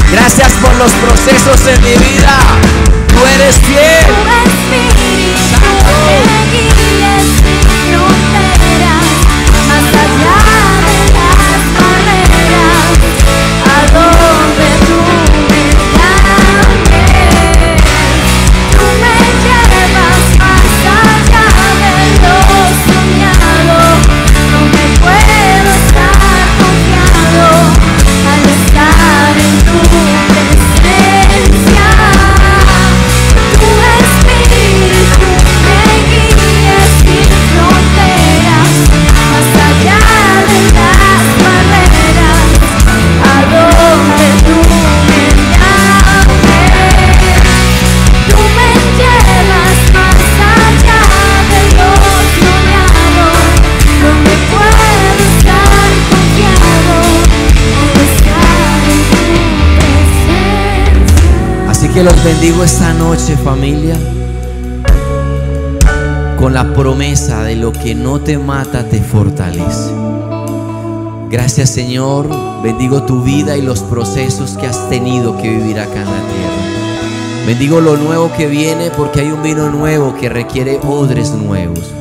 Gracias 0.09 0.53
por 0.61 0.73
los 0.75 0.91
procesos 0.93 1.67
en 1.67 1.83
mi 1.83 1.97
vida. 1.97 2.37
Tú 3.09 3.25
eres 3.35 3.57
fiel. 3.57 4.05
Que 61.99 62.05
los 62.05 62.23
bendigo 62.23 62.63
esta 62.63 62.93
noche 62.93 63.35
familia 63.35 63.97
con 66.39 66.53
la 66.53 66.73
promesa 66.73 67.43
de 67.43 67.57
lo 67.57 67.73
que 67.73 67.93
no 67.93 68.21
te 68.21 68.37
mata 68.37 68.87
te 68.87 69.01
fortalece. 69.01 69.91
Gracias 71.29 71.71
Señor, 71.71 72.29
bendigo 72.63 73.03
tu 73.03 73.21
vida 73.21 73.57
y 73.57 73.61
los 73.61 73.81
procesos 73.81 74.51
que 74.51 74.67
has 74.67 74.89
tenido 74.89 75.35
que 75.41 75.49
vivir 75.49 75.77
acá 75.77 75.99
en 75.99 76.05
la 76.05 76.21
tierra. 76.21 77.45
Bendigo 77.45 77.81
lo 77.81 77.97
nuevo 77.97 78.31
que 78.31 78.47
viene 78.47 78.91
porque 78.91 79.19
hay 79.19 79.31
un 79.31 79.43
vino 79.43 79.69
nuevo 79.69 80.15
que 80.15 80.29
requiere 80.29 80.79
odres 80.87 81.31
nuevos. 81.31 81.91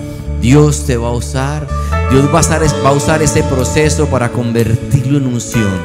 Dios 0.40 0.86
te 0.86 0.96
va 0.96 1.08
a 1.08 1.12
usar, 1.12 1.66
Dios 2.12 2.32
va 2.32 2.38
a 2.38 2.42
usar, 2.42 2.62
va 2.84 2.90
a 2.90 2.92
usar 2.92 3.20
ese 3.20 3.42
proceso 3.42 4.06
para 4.06 4.28
convertirlo 4.28 5.18
en 5.18 5.26
unción. 5.26 5.82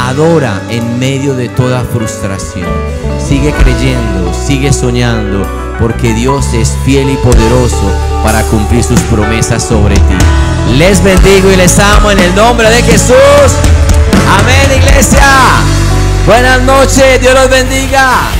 Adora 0.00 0.60
en 0.68 0.98
medio 0.98 1.36
de 1.36 1.48
toda 1.48 1.84
frustración. 1.84 3.09
Sigue 3.30 3.52
creyendo, 3.52 4.34
sigue 4.34 4.72
soñando, 4.72 5.46
porque 5.78 6.12
Dios 6.14 6.52
es 6.52 6.76
fiel 6.84 7.10
y 7.10 7.16
poderoso 7.18 7.92
para 8.24 8.42
cumplir 8.42 8.82
sus 8.82 8.98
promesas 9.02 9.62
sobre 9.62 9.94
ti. 9.94 10.18
Les 10.76 11.00
bendigo 11.00 11.48
y 11.48 11.54
les 11.54 11.78
amo 11.78 12.10
en 12.10 12.18
el 12.18 12.34
nombre 12.34 12.68
de 12.68 12.82
Jesús. 12.82 13.14
Amén, 14.36 14.82
iglesia. 14.82 15.22
Buenas 16.26 16.60
noches, 16.62 17.20
Dios 17.20 17.32
los 17.34 17.48
bendiga. 17.48 18.32